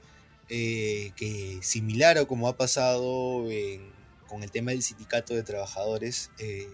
[0.49, 3.43] Eh, que similar a como ha pasado
[4.27, 6.69] con el tema del sindicato de trabajadores eh,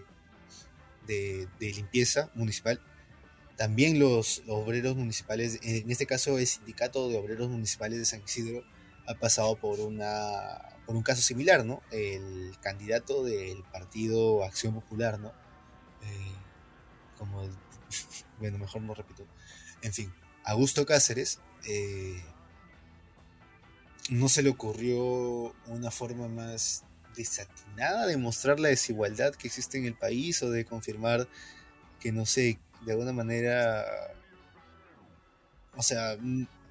[1.07, 2.81] de, limpieza municipal,
[3.61, 8.63] también los, obreros municipales, en este caso el sindicato de obreros municipales de San Isidro,
[9.05, 11.83] ha pasado por, una, por un caso similar, ¿no?
[11.91, 15.31] El candidato del partido Acción Popular, ¿no?
[17.19, 17.51] como el
[18.39, 19.27] bueno, mejor no repito.
[19.83, 20.11] En fin,
[20.43, 22.19] Augusto Cáceres eh,
[24.09, 26.83] no se le ocurrió una forma más
[27.15, 31.29] desatinada de mostrar la desigualdad que existe en el país o de confirmar
[31.99, 33.85] que, no sé, de alguna manera...
[35.75, 36.17] O sea,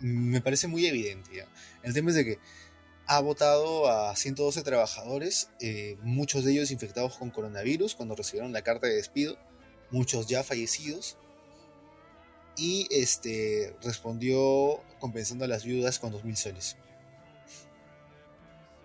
[0.01, 1.47] me parece muy evidente.
[1.83, 2.39] El tema es de que
[3.07, 8.63] ha votado a 112 trabajadores, eh, muchos de ellos infectados con coronavirus cuando recibieron la
[8.63, 9.37] carta de despido,
[9.91, 11.17] muchos ya fallecidos,
[12.57, 16.77] y este, respondió compensando a las viudas con 2.000 soles.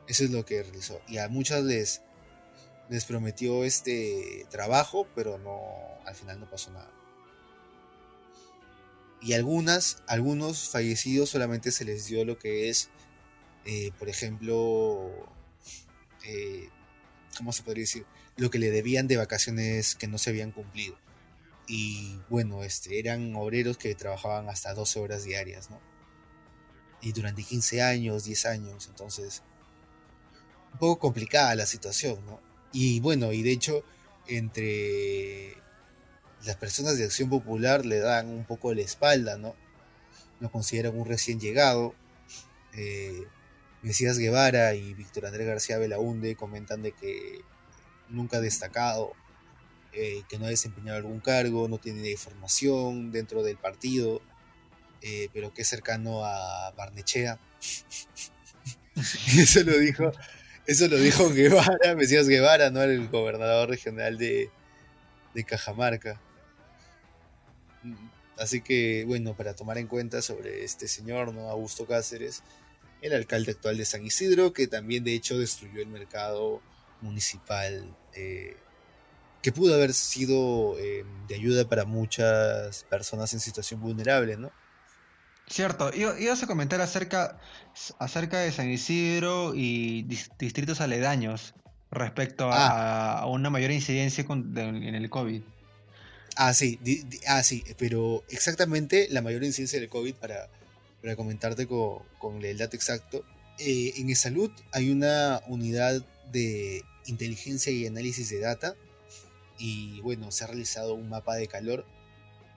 [0.08, 1.00] Eso es lo que realizó.
[1.08, 2.02] Y a muchas les,
[2.90, 5.60] les prometió este trabajo, pero no,
[6.06, 6.92] al final no pasó nada.
[9.26, 12.90] Y algunas, algunos fallecidos solamente se les dio lo que es,
[13.66, 15.12] eh, por ejemplo,
[16.24, 16.70] eh,
[17.36, 18.06] ¿cómo se podría decir?
[18.38, 20.96] Lo que le debían de vacaciones que no se habían cumplido
[21.68, 25.80] y bueno, este, eran obreros que trabajaban hasta 12 horas diarias, ¿no?
[27.02, 29.42] Y durante 15 años, 10 años, entonces,
[30.74, 32.40] un poco complicada la situación, ¿no?
[32.72, 33.84] Y bueno, y de hecho,
[34.28, 35.58] entre
[36.46, 39.56] las personas de Acción Popular le dan un poco la espalda, ¿no?
[40.40, 41.96] Lo consideran un recién llegado.
[42.74, 43.26] Eh,
[43.82, 47.42] Mesías Guevara y Víctor Andrés García Belaunde comentan de que
[48.10, 49.14] nunca ha destacado
[49.98, 54.22] eh, que no ha desempeñado algún cargo, no tiene formación dentro del partido,
[55.02, 57.40] eh, pero que es cercano a Barnechea.
[59.38, 60.12] eso lo dijo,
[60.66, 62.84] eso lo dijo Guevara, Mesías Guevara, ¿no?
[62.84, 64.50] El gobernador regional de,
[65.34, 66.20] de Cajamarca.
[68.38, 71.50] Así que, bueno, para tomar en cuenta sobre este señor, ¿no?
[71.50, 72.44] Augusto Cáceres,
[73.02, 76.62] el alcalde actual de San Isidro, que también de hecho destruyó el mercado
[77.02, 78.58] municipal eh,
[79.42, 84.52] que pudo haber sido eh, de ayuda para muchas personas en situación vulnerable, ¿no?
[85.48, 87.38] Cierto, ibas a comentar acerca,
[88.00, 90.02] acerca de San Isidro y
[90.40, 91.54] distritos aledaños
[91.92, 93.28] respecto a, ah.
[93.28, 95.44] una mayor incidencia en el COVID.
[96.36, 96.80] Ah, sí,
[97.28, 100.50] ah, sí, pero exactamente la mayor incidencia del COVID, para,
[101.02, 103.24] para comentarte con, el dato exacto,
[103.60, 108.76] eh, en salud hay una unidad de inteligencia y análisis de data
[109.58, 111.86] y bueno, se ha realizado un mapa de calor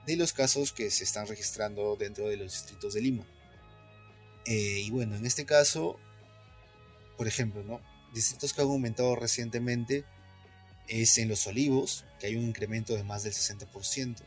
[0.05, 3.25] de los casos que se están registrando dentro de los distritos de Lima.
[4.45, 5.97] Eh, y bueno, en este caso,
[7.15, 7.79] por ejemplo, ¿no?
[8.13, 10.03] distritos que han aumentado recientemente
[10.89, 14.17] es en Los Olivos, que hay un incremento de más del 60%.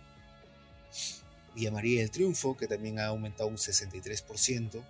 [1.55, 4.83] Villa María del Triunfo, que también ha aumentado un 63%.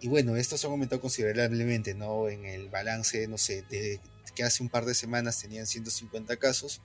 [0.00, 2.28] Y bueno, estos han aumentado considerablemente, ¿no?
[2.28, 4.00] En el balance, no sé, de
[4.34, 6.80] que hace un par de semanas tenían 150 casos,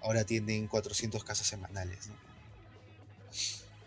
[0.00, 2.14] ahora tienen 400 casos semanales, ¿no?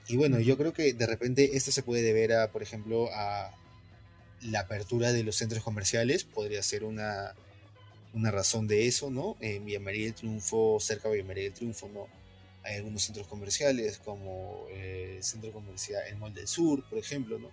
[0.07, 3.51] Y bueno, yo creo que de repente esto se puede deber a, por ejemplo, a
[4.41, 7.35] la apertura de los centros comerciales, podría ser una,
[8.13, 9.37] una razón de eso, ¿no?
[9.39, 12.07] En Villa María del Triunfo, cerca de Villa María del Triunfo, ¿no?
[12.63, 17.39] Hay algunos centros comerciales como eh, el centro comercial, el Mall del Sur, por ejemplo,
[17.39, 17.49] ¿no?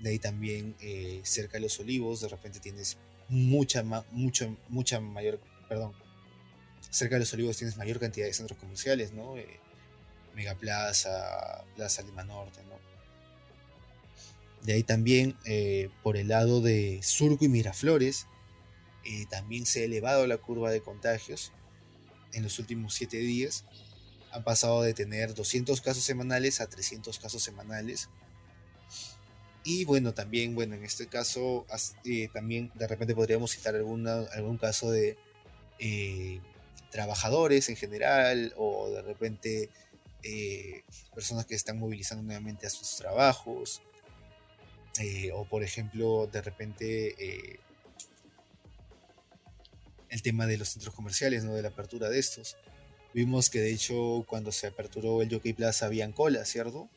[0.00, 2.96] De ahí también eh, cerca de los Olivos, de repente tienes
[3.28, 5.92] mucha, mucha, mucha mayor, perdón,
[6.90, 9.36] cerca de los Olivos tienes mayor cantidad de centros comerciales, ¿no?
[9.36, 9.60] Eh,
[10.34, 11.64] Mega Plaza,
[12.06, 12.78] Lima Norte, ¿no?
[14.64, 18.26] De ahí también eh, por el lado de Surco y Miraflores,
[19.04, 21.52] eh, también se ha elevado la curva de contagios
[22.32, 23.64] en los últimos siete días.
[24.32, 28.08] Han pasado de tener 200 casos semanales a 300 casos semanales.
[29.64, 31.66] Y bueno, también, bueno, en este caso,
[32.04, 35.16] eh, también de repente podríamos citar alguna, algún caso de
[36.90, 39.70] trabajadores en general o de repente
[41.14, 43.82] personas que están movilizando nuevamente a sus trabajos
[44.98, 47.60] eh, o por ejemplo, de repente eh,
[50.08, 51.54] el tema de los centros comerciales, ¿no?
[51.54, 52.56] de la apertura de estos.
[53.14, 56.88] Vimos que de hecho cuando se aperturó el Jockey Plaza habían cola, ¿cierto?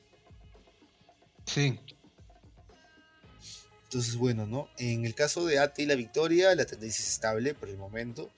[1.45, 1.79] Sí.
[3.83, 4.69] Entonces, bueno, ¿no?
[4.77, 8.31] En el caso de ATE y la Victoria, la tendencia es estable por el momento.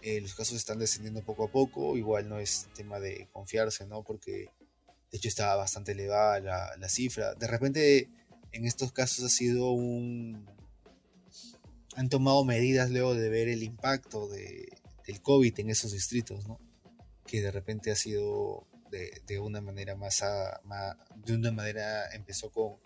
[0.00, 1.96] Eh, los casos están descendiendo poco a poco.
[1.96, 4.02] Igual no es tema de confiarse, ¿no?
[4.02, 4.48] Porque
[5.10, 7.34] de hecho estaba bastante elevada la, la cifra.
[7.34, 8.08] De repente
[8.52, 10.46] en estos casos ha sido un...
[11.96, 14.68] Han tomado medidas luego de ver el impacto de,
[15.06, 16.58] del COVID en esos distritos, ¿no?
[17.26, 20.22] Que de repente ha sido de, una manera más,
[21.24, 22.76] De una manera empezó con,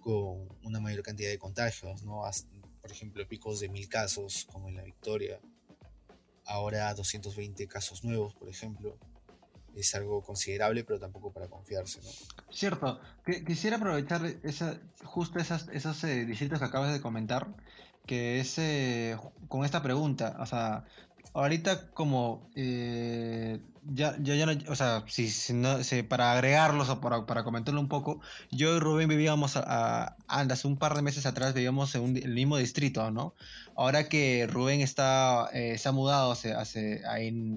[0.00, 2.22] con una mayor cantidad de contagios, ¿no?
[2.80, 5.40] por ejemplo, picos de mil casos, como en la Victoria.
[6.46, 8.98] Ahora 220 casos nuevos, por ejemplo
[9.76, 12.10] es algo considerable, pero tampoco para confiarse, ¿no?
[12.50, 13.00] Cierto.
[13.46, 17.48] quisiera aprovechar esa, justo esas, esos eh, distritos que acabas de comentar,
[18.06, 19.16] que es eh,
[19.48, 20.84] con esta pregunta, o sea,
[21.34, 27.26] ahorita como eh, ya, ya, ya no, o sea, si, no, para agregarlos o para,
[27.26, 31.54] para, comentarlo un poco, yo y Rubén vivíamos a, hace un par de meses atrás
[31.54, 33.34] vivíamos en el mismo distrito, ¿no?
[33.76, 37.02] Ahora que Rubén está, se ha mudado, se, hace,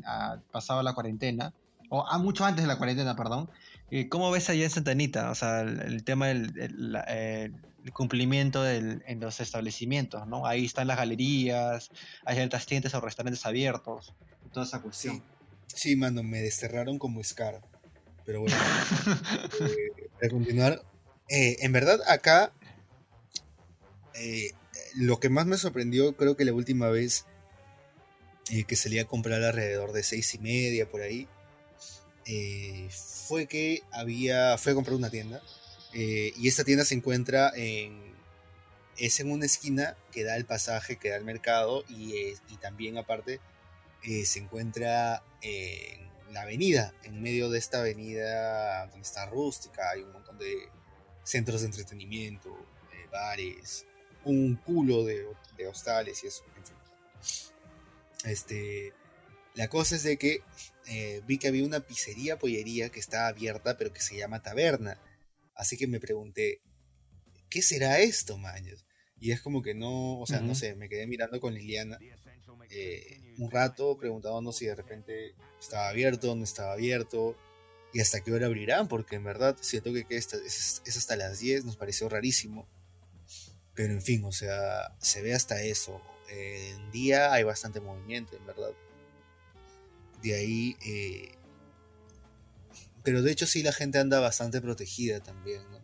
[0.06, 1.54] ha pasado la cuarentena,
[1.94, 3.50] o ah, mucho antes de la cuarentena, perdón.
[3.92, 5.30] Eh, ¿Cómo ves allá en Santanita?
[5.30, 6.54] O sea, el, tema del
[7.06, 10.48] el, cumplimiento del, en los establecimientos, ¿no?
[10.48, 11.92] Ahí están las galerías,
[12.24, 14.14] hay ciertas tiendas o restaurantes abiertos,
[14.54, 15.22] toda esa cuestión.
[15.68, 17.62] Sí, mano, me desterraron como Scar.
[18.26, 18.56] Pero bueno,
[19.60, 20.84] eh, para continuar,
[21.28, 22.54] eh, en verdad acá
[24.96, 27.26] lo que más me sorprendió, creo que la última vez
[28.66, 31.28] que salí a comprar alrededor de seis y media por ahí,
[32.26, 32.90] eh,
[33.28, 35.42] fue que había, fue a comprar una tienda
[35.94, 38.14] eh, y esta tienda se encuentra en,
[38.98, 43.40] es en una esquina que da el pasaje, que da el mercado y, también aparte
[44.04, 50.02] eh, se encuentra en la avenida, en medio de esta avenida donde está rústica, hay
[50.02, 50.70] un montón de
[51.24, 52.56] centros de entretenimiento,
[53.12, 53.86] bares,
[54.24, 55.26] un culo de,
[55.58, 56.76] de hostales y eso, en fin.
[58.24, 58.94] Este,
[59.56, 60.42] la cosa es de que
[60.88, 65.00] eh, vi que había una pizzería, pollería que estaba abierta, pero que se llama Taberna.
[65.56, 66.62] Así que me pregunté,
[67.50, 68.86] ¿qué será esto, maños?
[69.20, 72.00] Y es como que no, o sea, no sé, me quedé mirando con Liliana
[72.72, 77.38] eh, un rato preguntándonos si de repente estaba abierto, dónde estaba abierto
[77.94, 81.66] y hasta qué hora abrirán, porque en verdad siento que, es, es, hasta las 10,
[81.66, 82.68] nos pareció rarísimo.
[83.74, 86.02] Pero en fin, o sea, se ve hasta eso.
[86.30, 88.72] En día hay bastante movimiento, en verdad
[90.22, 90.78] de ahí...
[90.86, 91.32] Eh,
[93.04, 95.80] pero de hecho sí la gente anda bastante protegida también, ¿no?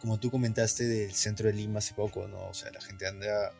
[0.00, 2.48] Como tú comentaste del centro de Lima hace poco, ¿no?
[2.48, 3.52] O sea, la gente anda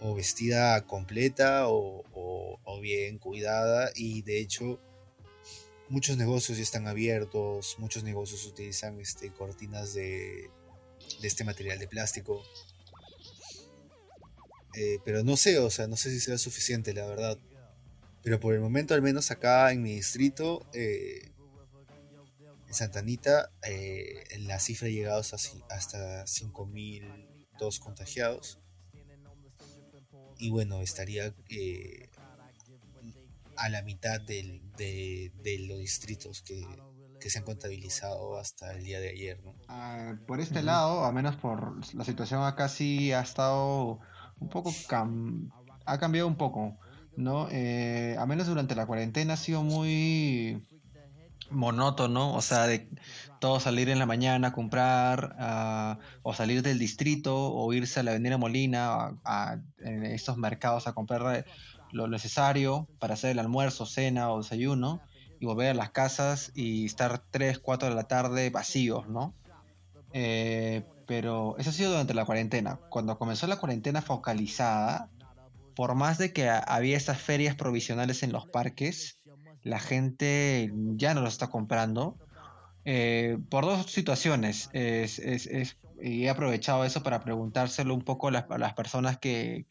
[0.00, 2.04] o vestida completa o,
[2.80, 4.80] bien cuidada y de hecho
[5.90, 10.48] muchos negocios ya están abiertos, muchos negocios utilizan este, cortinas de,
[11.20, 12.42] de este material de plástico.
[14.76, 17.38] Eh, pero no sé, o sea, no sé si será suficiente, la verdad.
[18.22, 21.32] Pero por el momento, al menos acá en mi distrito, eh,
[22.66, 25.36] en Santa Anita, eh, la cifra ha llegado hasta,
[25.70, 28.60] hasta 5.002 contagiados.
[30.38, 32.08] y bueno, estaría eh,
[33.56, 34.62] a la mitad de,
[35.68, 36.64] los distritos que,
[37.28, 39.42] se han contabilizado hasta el día de ayer.
[39.44, 39.54] ¿no?
[39.68, 44.00] Ah, por este lado, a menos por la situación acá sí ha estado
[44.38, 44.72] un poco,
[45.84, 46.78] ha cambiado un poco,
[47.16, 47.48] ¿no?
[47.50, 50.62] Eh, a menos durante la cuarentena ha sido muy
[51.50, 52.88] monótono, o sea, de
[53.40, 58.02] todo salir en la mañana a comprar, ah, o salir del distrito, o irse a
[58.02, 61.44] la Avenida Molina, a, en estos mercados a comprar
[61.92, 65.00] lo necesario para hacer el almuerzo, cena o desayuno
[65.40, 69.34] y volver a las casas y estar 3, 4 de la tarde vacíos, ¿no?
[70.12, 72.78] Eh, pero eso ha sido durante la cuarentena.
[72.88, 75.08] Cuando comenzó la cuarentena focalizada,
[75.80, 79.18] por más de que había estas ferias provisionales en los parques,
[79.62, 82.18] la gente ya no lo está comprando.
[82.84, 84.68] Eh, por dos situaciones.
[84.74, 89.64] He aprovechado eso para preguntárselo un poco a las, personas que,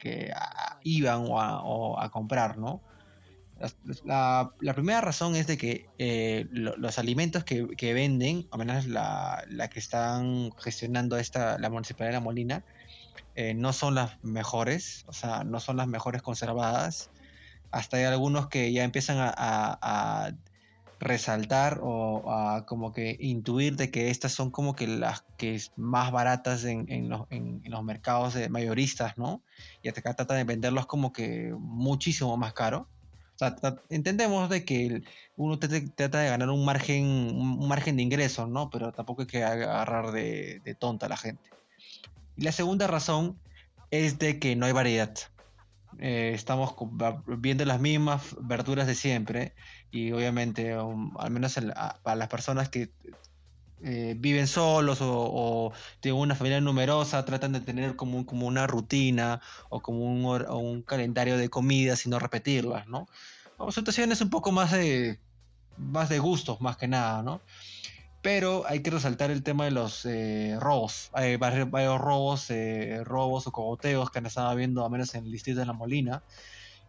[0.82, 2.82] iban o a, comprar, ¿no?
[4.02, 9.78] La, primera razón es de que eh, los alimentos que, venden, o menos la, que
[9.78, 12.64] están gestionando esta, la Municipalidad de La Molina,
[13.34, 17.10] eh, no son las mejores, o sea, no son las mejores conservadas.
[17.70, 20.32] Hasta hay algunos que ya empiezan a
[21.00, 25.72] resaltar o a como que intuir de que estas son como que las que es
[25.76, 29.42] más baratas en, los, en, los, mercados de mayoristas, ¿no?
[29.82, 32.86] Y acá trata de venderlos como que muchísimo más caro.
[33.34, 33.56] O sea,
[33.88, 35.02] entendemos de que
[35.36, 38.68] uno trata de ganar un margen, un margen de ingresos, ¿no?
[38.68, 41.48] Pero tampoco hay que agarrar de, de tonta a la gente.
[42.40, 43.38] La segunda razón
[43.90, 45.14] es de que no hay variedad.
[45.98, 46.74] Eh, estamos
[47.26, 49.54] viendo las mismas verduras de siempre
[49.90, 51.58] y obviamente um, al menos
[52.02, 52.90] para las personas que
[53.82, 59.80] eh, viven solos o, tienen una familia numerosa tratan de tener como, una rutina o
[59.80, 63.06] como un, calendario de comidas y no repetirlas, ¿no?
[63.70, 65.18] situaciones un poco más de
[65.76, 67.42] más de gustos más que nada, ¿no?
[68.22, 71.08] Pero hay que resaltar el tema de los eh, robos.
[71.14, 75.32] Hay varios, robos, eh, robos o cogoteos que han estado viendo, al menos en el
[75.32, 76.22] distrito de La Molina.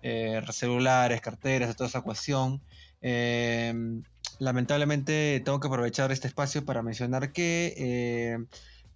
[0.03, 2.61] Eh, celulares, carteras, toda esa cuestión.
[3.01, 4.03] Em,
[4.39, 8.45] lamentablemente tengo que aprovechar este espacio para mencionar que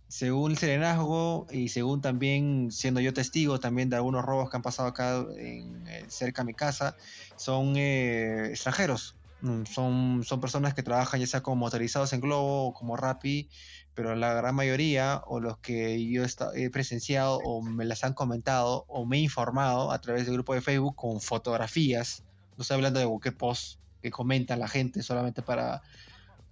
[0.08, 4.64] según el serenazgo y según también siendo yo testigo también de algunos robos que han
[4.64, 6.96] pasado acá en, cerca de mi casa,
[7.38, 9.25] son extranjeros Mm,
[9.66, 13.50] son, son personas que trabajan ya sea como motorizados en Globo o como Rappi,
[13.94, 16.24] pero la gran mayoría o los que yo
[16.56, 20.54] he presenciado o me las han comentado o me he informado a través del grupo
[20.54, 22.24] de Facebook con fotografías,
[22.58, 25.82] no estoy hablando de qué post que comenta la gente solamente para,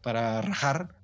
[0.01, 0.95] para rajar.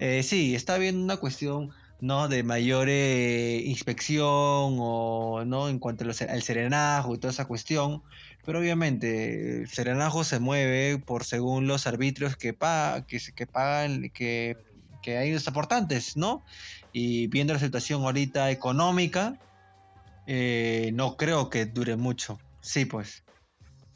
[0.00, 1.70] Eh, sí, está habiendo una cuestión
[2.00, 2.28] ¿no?
[2.28, 8.02] de mayor eh, inspección o no en cuanto al serenajo y toda esa cuestión
[8.48, 12.56] pero obviamente Serenajo se mueve por según los arbitrios que,
[13.06, 14.56] que, que pagan, que,
[15.02, 16.46] que hay los aportantes, ¿no?
[16.90, 19.38] Y viendo la situación ahorita económica,
[20.26, 22.38] eh, no creo que dure mucho.
[22.62, 23.22] Sí, pues.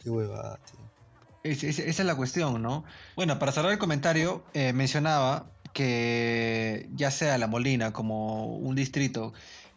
[0.02, 1.50] Qué huevada, tío.
[1.70, 2.84] esa es la cuestión, ¿no?
[3.16, 9.32] Bueno, para cerrar el comentario, eh, mencionaba que ya sea La Molina como un distrito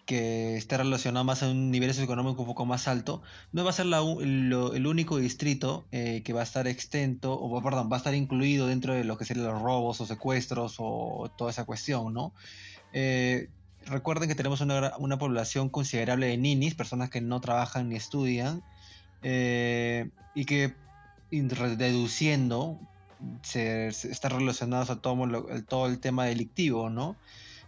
[0.05, 3.73] que esté relacionado más a un nivel socioeconómico un poco más alto, no va a
[3.73, 8.13] ser el único distrito eh, que va a estar extento, o perdón, va a estar
[8.13, 12.33] incluido dentro de lo que serían los robos o secuestros o toda esa cuestión, ¿no?
[12.93, 13.49] Eh,
[13.87, 18.63] recuerden que tenemos una, una, población considerable de ninis, personas que no trabajan ni estudian,
[19.23, 20.75] eh, y que
[21.31, 22.79] deduciendo
[23.41, 27.15] se, está relacionados a todo, todo el tema delictivo, ¿no?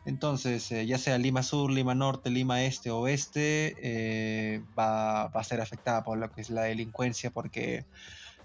[0.08, 5.60] Entonces, eh, ya sea Lima Sur, Lima Norte, Lima Este, Oeste, eh, va, a ser
[5.60, 7.86] afectada por lo que es la delincuencia porque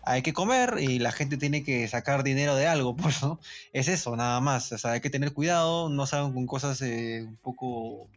[0.02, 3.38] hay que comer y la gente tiene que sacar dinero de algo, pues, ¿no?
[3.72, 4.72] Es eso, nada más.
[4.72, 8.08] O sea, hay que tener cuidado, no salgan con cosas eh, un poco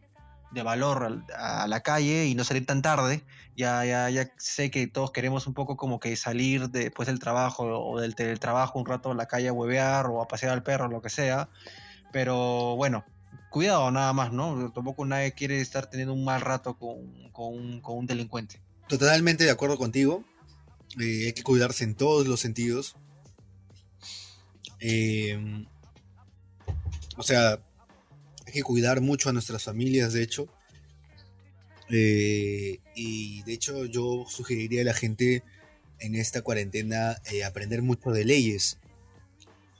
[0.56, 3.22] de valor a, la calle y no salir tan tarde.
[3.56, 7.64] Ya, ya, ya sé que todos queremos un poco como que salir después del trabajo
[7.64, 10.62] o del, del trabajo un rato a la calle a huevear o a pasear al
[10.62, 11.48] perro, lo que sea.
[12.12, 13.04] Pero bueno,
[13.50, 14.72] cuidado nada más, ¿no?
[14.72, 18.60] Tampoco nadie quiere estar teniendo un mal rato con, un, delincuente.
[18.88, 20.24] Totalmente de acuerdo contigo.
[21.00, 22.96] Eh, hay que cuidarse en todos los sentidos.
[24.80, 25.66] Em,
[27.16, 27.60] o sea,
[28.56, 30.48] que cuidar mucho a nuestras familias, de hecho.
[31.90, 35.44] Eh, y de hecho yo sugeriría a la gente
[36.00, 38.78] en esta cuarentena eh, aprender mucho de leyes.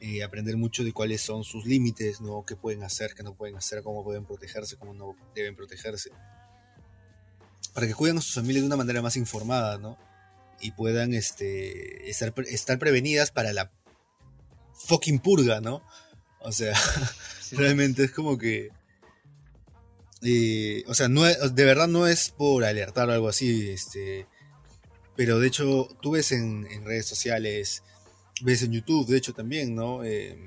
[0.01, 2.45] Eh, aprender mucho de cuáles son sus límites, ¿no?
[2.45, 6.11] qué pueden hacer, qué no pueden hacer, cómo pueden protegerse, cómo no deben protegerse.
[7.73, 9.99] para que cuiden a sus familias de una manera más informada, ¿no?
[10.61, 13.71] Y puedan este, estar, estar prevenidas para la
[14.75, 15.83] fucking purga, ¿no?
[16.47, 16.75] O sea,
[17.53, 18.71] realmente es como que...
[20.23, 24.27] Eh, o sea, no de verdad no es por alertar o algo así, este,
[25.15, 27.83] pero de hecho tú ves en, redes sociales,
[28.41, 30.05] ves en YouTube, de hecho también, ¿no?
[30.05, 30.47] Eh,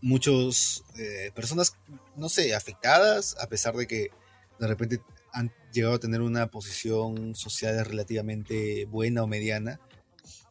[0.00, 1.74] muchos eh, personas,
[2.16, 4.10] no sé, afectadas, a pesar de que
[4.58, 5.02] de repente
[5.32, 9.78] han llegado a tener una posición social relativamente buena o mediana,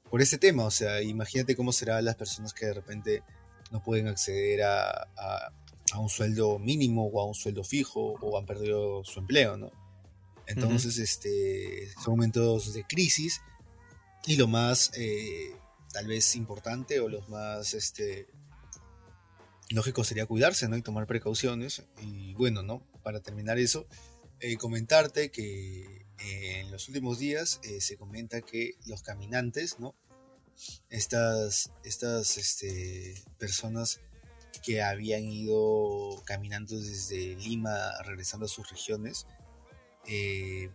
[0.09, 0.65] por ese tema.
[0.65, 3.23] O sea, imagínate cómo serán las personas que de repente
[3.71, 5.07] no pueden acceder a,
[5.97, 9.71] un sueldo mínimo o a un sueldo fijo o han perdido su empleo, ¿no?
[10.45, 13.41] Entonces, este, son momentos de crisis
[14.25, 15.55] y lo más, eh,
[15.93, 18.27] tal vez importante o lo más, este,
[19.69, 20.77] lógico sería cuidarse, ¿no?
[20.77, 21.83] Y tomar precauciones.
[22.01, 22.85] Y bueno, ¿no?
[23.03, 23.87] Para terminar eso,
[24.39, 29.95] eh, comentarte que en los últimos días eh, se comenta que los caminantes, ¿no?
[30.89, 33.99] Estas, estas este, personas
[34.63, 39.27] que habían ido caminando desde Lima regresando a sus regiones,
[40.07, 40.71] eh,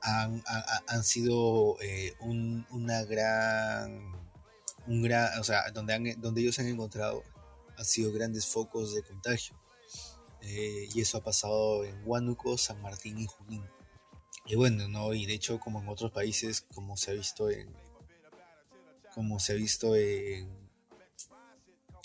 [0.00, 4.12] han, sido eh, una gran,
[4.86, 7.22] un gran, o sea, donde, donde ellos han encontrado
[7.78, 9.56] han sido grandes focos de contagio.
[10.42, 13.64] y eso ha pasado en Huánuco, San Martín y Junín.
[14.46, 15.14] Y bueno, ¿no?
[15.14, 17.72] Y de hecho, como en otros países, como se ha visto en.
[19.14, 20.62] Como se ha visto en.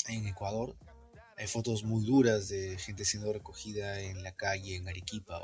[0.07, 0.73] En Ecuador,
[1.37, 5.41] hay fotos muy duras de gente siendo recogida en la calle, en Arequipa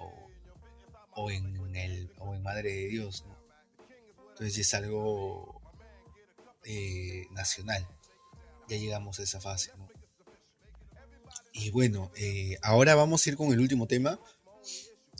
[1.15, 3.35] o, en el o en Madre de Dios, ¿no?
[4.29, 5.61] Entonces es algo
[6.63, 7.85] eh, nacional.
[8.69, 9.87] Ya llegamos a esa fase, ¿no?
[11.51, 14.19] Y bueno, eh, ahora vamos a ir con el último tema.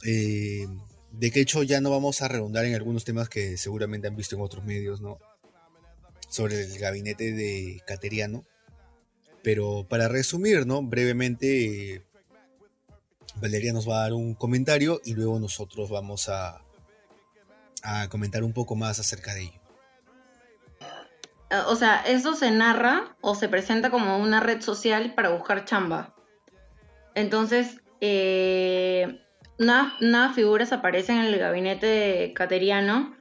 [0.06, 0.68] Eh,
[1.12, 4.36] de que hecho ya no vamos a redundar en algunos temas que seguramente han visto
[4.36, 5.20] en otros medios, ¿no?
[6.34, 8.44] Sobre el gabinete de Cateriano.
[9.44, 10.82] Pero para resumir, ¿no?
[10.82, 12.04] Brevemente,
[13.36, 16.62] Valeria nos va a dar un comentario y luego nosotros vamos a,
[17.84, 19.62] a comentar un poco más acerca de ello.
[21.68, 26.16] O sea, eso se narra o se presenta como una red social para buscar chamba.
[27.14, 29.20] Entonces, eh,
[29.60, 33.16] Nada figuras aparecen en el gabinete cateriano,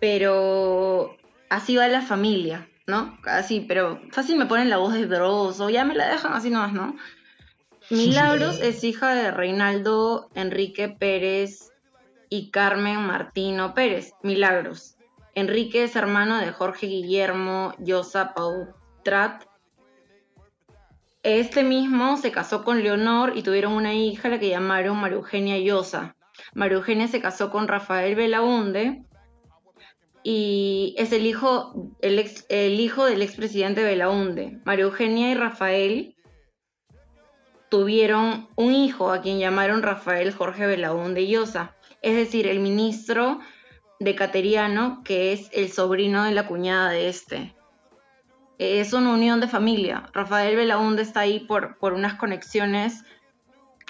[0.00, 1.16] pero
[1.54, 3.18] así va la familia, ¿no?
[3.24, 6.50] Así, pero fácil me ponen la voz de Dross o ya me la dejan así
[6.50, 6.96] nomás, ¿no?
[7.90, 11.70] Milagros es hija de Reinaldo Enrique Pérez
[12.28, 14.12] y Carmen Martino Pérez.
[14.22, 14.96] Milagros.
[15.34, 19.44] Enrique es hermano de Jorge Guillermo Llosa Pautrat
[21.22, 25.56] este mismo se casó con Leonor y tuvieron una hija, la que llamaron María Eugenia
[25.56, 26.16] Llosa.
[26.52, 29.04] María Eugenia se casó con Rafael Belaunde
[30.22, 34.60] y es el hijo, el, el hijo del expresidente Belaunde.
[34.64, 36.16] María Eugenia y Rafael
[37.68, 43.40] tuvieron un hijo a quien llamaron Rafael Jorge Belaunde Llosa, es decir, el ministro
[44.00, 47.54] de Cateriano, que es el sobrino de la cuñada de este
[48.62, 50.08] es una unión de familia.
[50.12, 53.04] Rafael Belaunde está ahí por, por unas conexiones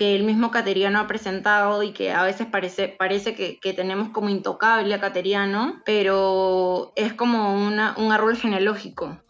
[0.03, 4.31] que el mismo Cateriano ha presentado y que a veces parece, parece que, tenemos como
[4.31, 9.23] intocable a Cateriano, pero es como una, un árbol genealógico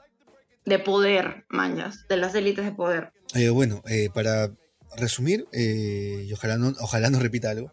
[0.64, 3.12] de poder, mañas, de las élites de poder.
[3.34, 4.50] Eh, bueno, eh, para
[4.96, 7.70] resumir, eh, y ojalá no, ojalá no repita algo,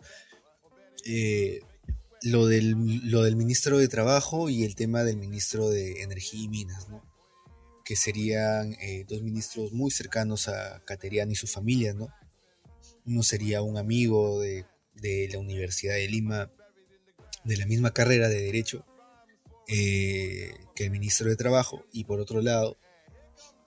[2.23, 2.75] lo, del,
[3.09, 7.01] lo del ministro de Trabajo y el tema del ministro de Energía y Minas, ¿no?
[7.85, 8.75] que serían
[9.07, 12.09] dos ministros muy cercanos a Cateriano y su familia, ¿no?
[13.09, 14.65] Uno sería un amigo de,
[15.31, 16.51] la Universidad de Lima,
[17.43, 18.85] de la misma carrera de Derecho
[19.67, 22.77] eh, que el ministro de Trabajo, y por otro lado,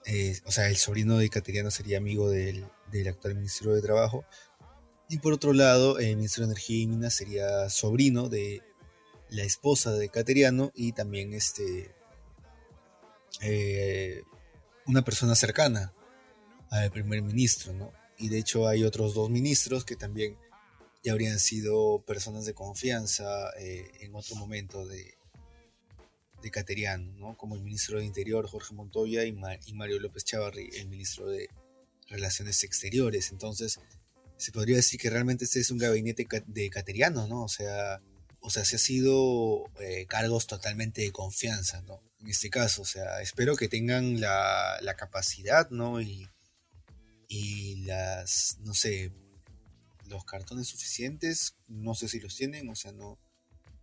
[0.05, 4.23] eh, o sea, el sobrino de Cateriano sería amigo del, del, actual ministro de Trabajo,
[5.09, 8.61] y por otro lado, el ministro de Energía y Minas sería sobrino de
[9.29, 11.93] la esposa de Cateriano y también este
[13.41, 14.23] eh,
[14.85, 15.93] una persona cercana
[16.69, 17.91] al primer ministro, ¿no?
[18.17, 20.37] Y de hecho hay otros dos ministros que también
[21.03, 25.15] ya habrían sido personas de confianza eh, en otro momento de,
[26.41, 27.37] de Cateriano, ¿no?
[27.37, 31.49] Como el ministro de Interior, Jorge Montoya, y, Mario López Chavarri, el ministro de
[32.07, 33.31] Relaciones Exteriores.
[33.31, 33.79] Entonces,
[34.37, 37.43] se podría decir que realmente este es un gabinete de Cateriano, ¿no?
[37.43, 38.01] O sea,
[38.39, 42.01] o sea, se ha sido eh, cargos totalmente de confianza, ¿no?
[42.19, 46.01] En este caso, o sea, espero que tengan la, la capacidad, ¿no?
[46.01, 46.29] Y,
[47.35, 49.11] y las, no sé,
[50.07, 53.17] los cartones suficientes, no sé si los tienen, o sea, no,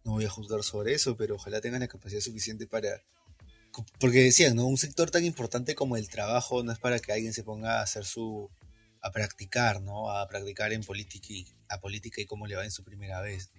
[0.05, 3.03] no voy a juzgar sobre eso, pero ojalá tengan la capacidad suficiente para...
[3.99, 4.67] Porque decían, ¿no?
[4.67, 7.83] Un sector tan importante como el trabajo no es para que alguien se ponga a
[7.83, 8.49] hacer su...
[9.01, 10.13] a practicar, ¿no?
[10.13, 13.51] A practicar en política y, a política y cómo le va en su primera vez.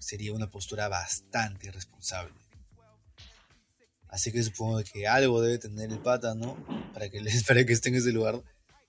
[0.00, 2.34] Sería una postura bastante irresponsable.
[4.08, 6.56] Así que supongo que algo debe tener el pata, ¿no?
[6.92, 8.42] Para que, les, para que esté en ese lugar.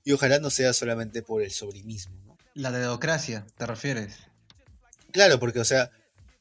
[0.07, 2.37] Y ojalá no sea solamente por el sobrinismo, ¿no?
[2.53, 4.15] La democracia, ¿te refieres?
[5.11, 5.91] Claro, porque, o sea,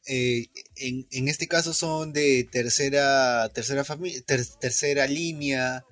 [0.07, 5.85] eh, en, este caso son de tercera, tercera, familia, tercera línea,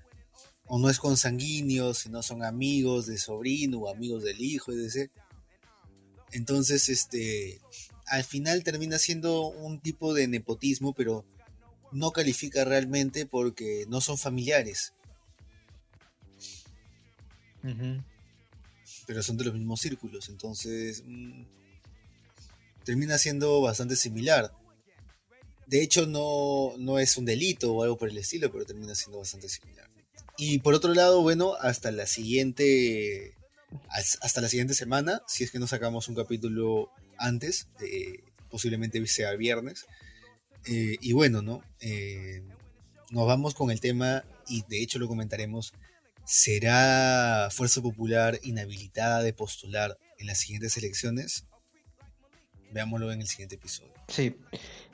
[0.66, 5.10] o no es consanguíneo, sino son amigos de sobrino o amigos del hijo, etc.
[6.30, 7.60] Entonces, este,
[8.06, 11.24] al final termina siendo un tipo de nepotismo, pero
[11.90, 14.92] no califica realmente porque no son familiares.
[19.06, 21.44] Pero son de los mismos círculos, entonces mm,
[22.84, 24.52] termina siendo bastante similar.
[25.66, 29.18] De hecho, no, no es un delito o algo por el estilo, pero termina siendo
[29.18, 29.88] bastante similar.
[30.36, 33.34] Y por otro lado, bueno, hasta la siguiente.
[33.88, 39.32] Hasta la siguiente semana, si es que no sacamos un capítulo antes, de, posiblemente sea
[39.34, 39.86] viernes.
[40.66, 41.60] Eh, y bueno, ¿no?
[41.80, 42.42] Eh,
[43.10, 45.72] nos vamos con el tema, y de hecho lo comentaremos.
[46.24, 51.46] ¿Será Fuerza Popular inhabilitada de postular en las siguientes elecciones?
[52.72, 53.92] Veámoslo en el siguiente episodio.
[54.08, 54.36] Sí.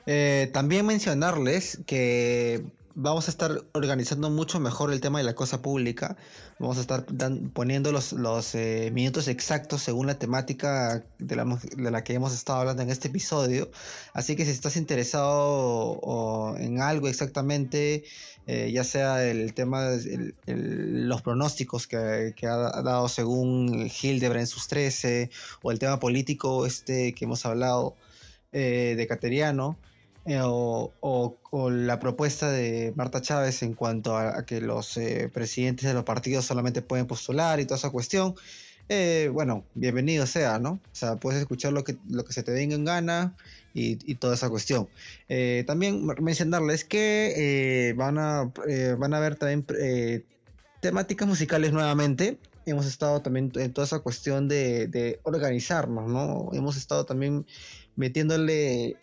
[0.05, 2.63] Eh, también mencionarles que
[2.95, 6.17] vamos a estar organizando mucho mejor el tema de la cosa pública.
[6.59, 7.05] Vamos a estar
[7.53, 12.89] poniendo los, eh, minutos exactos según la temática de la, que hemos estado hablando en
[12.89, 13.71] este episodio.
[14.13, 18.03] Así que si estás interesado en algo exactamente,
[18.47, 24.47] eh, ya sea el tema de los pronósticos que, que, ha dado según Hildebrand en
[24.47, 25.29] sus 13,
[25.61, 27.95] o el tema político este que hemos hablado
[28.53, 29.77] eh, de Cateriano,
[30.25, 31.33] eh, o,
[31.69, 34.99] la propuesta de Marta Chávez en cuanto a, que los
[35.33, 38.35] presidentes de los partidos solamente pueden postular y toda esa cuestión.
[39.33, 40.71] bueno, bienvenido sea, ¿no?
[40.71, 43.35] O sea, puedes escuchar lo que, lo que se te venga en gana
[43.73, 44.87] y, toda esa cuestión.
[45.29, 47.33] Eh, también mencionarles que
[47.89, 49.65] eh, van, a, eh, van a ver también
[50.81, 52.37] temáticas musicales nuevamente.
[52.65, 56.49] Hemos estado también en toda esa cuestión de, organizarnos, ¿no?
[56.53, 57.45] Hemos estado también
[57.95, 58.97] metiéndole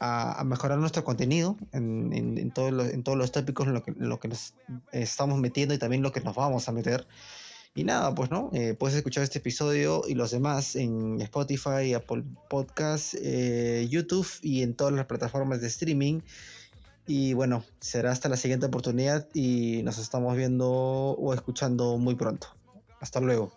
[0.00, 3.90] a, mejorar nuestro contenido en, en, todos los, en todos los tópicos en lo que,
[3.90, 4.54] en lo que nos
[4.92, 7.06] estamos metiendo y también lo que nos vamos a meter.
[7.74, 12.24] Y nada, pues no, eh, puedes escuchar este episodio y los demás en Spotify, Apple
[12.48, 16.20] Podcasts, eh, YouTube y en todas las plataformas de streaming.
[17.06, 22.48] Y bueno, será hasta la siguiente oportunidad y nos estamos viendo o escuchando muy pronto.
[23.00, 23.52] Hasta luego.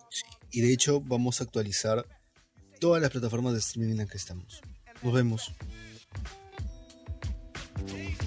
[0.51, 2.05] Y de hecho vamos a actualizar
[2.79, 4.61] todas las plataformas de streaming en las que estamos.
[5.01, 5.53] Nos vemos.
[7.87, 8.22] Peace.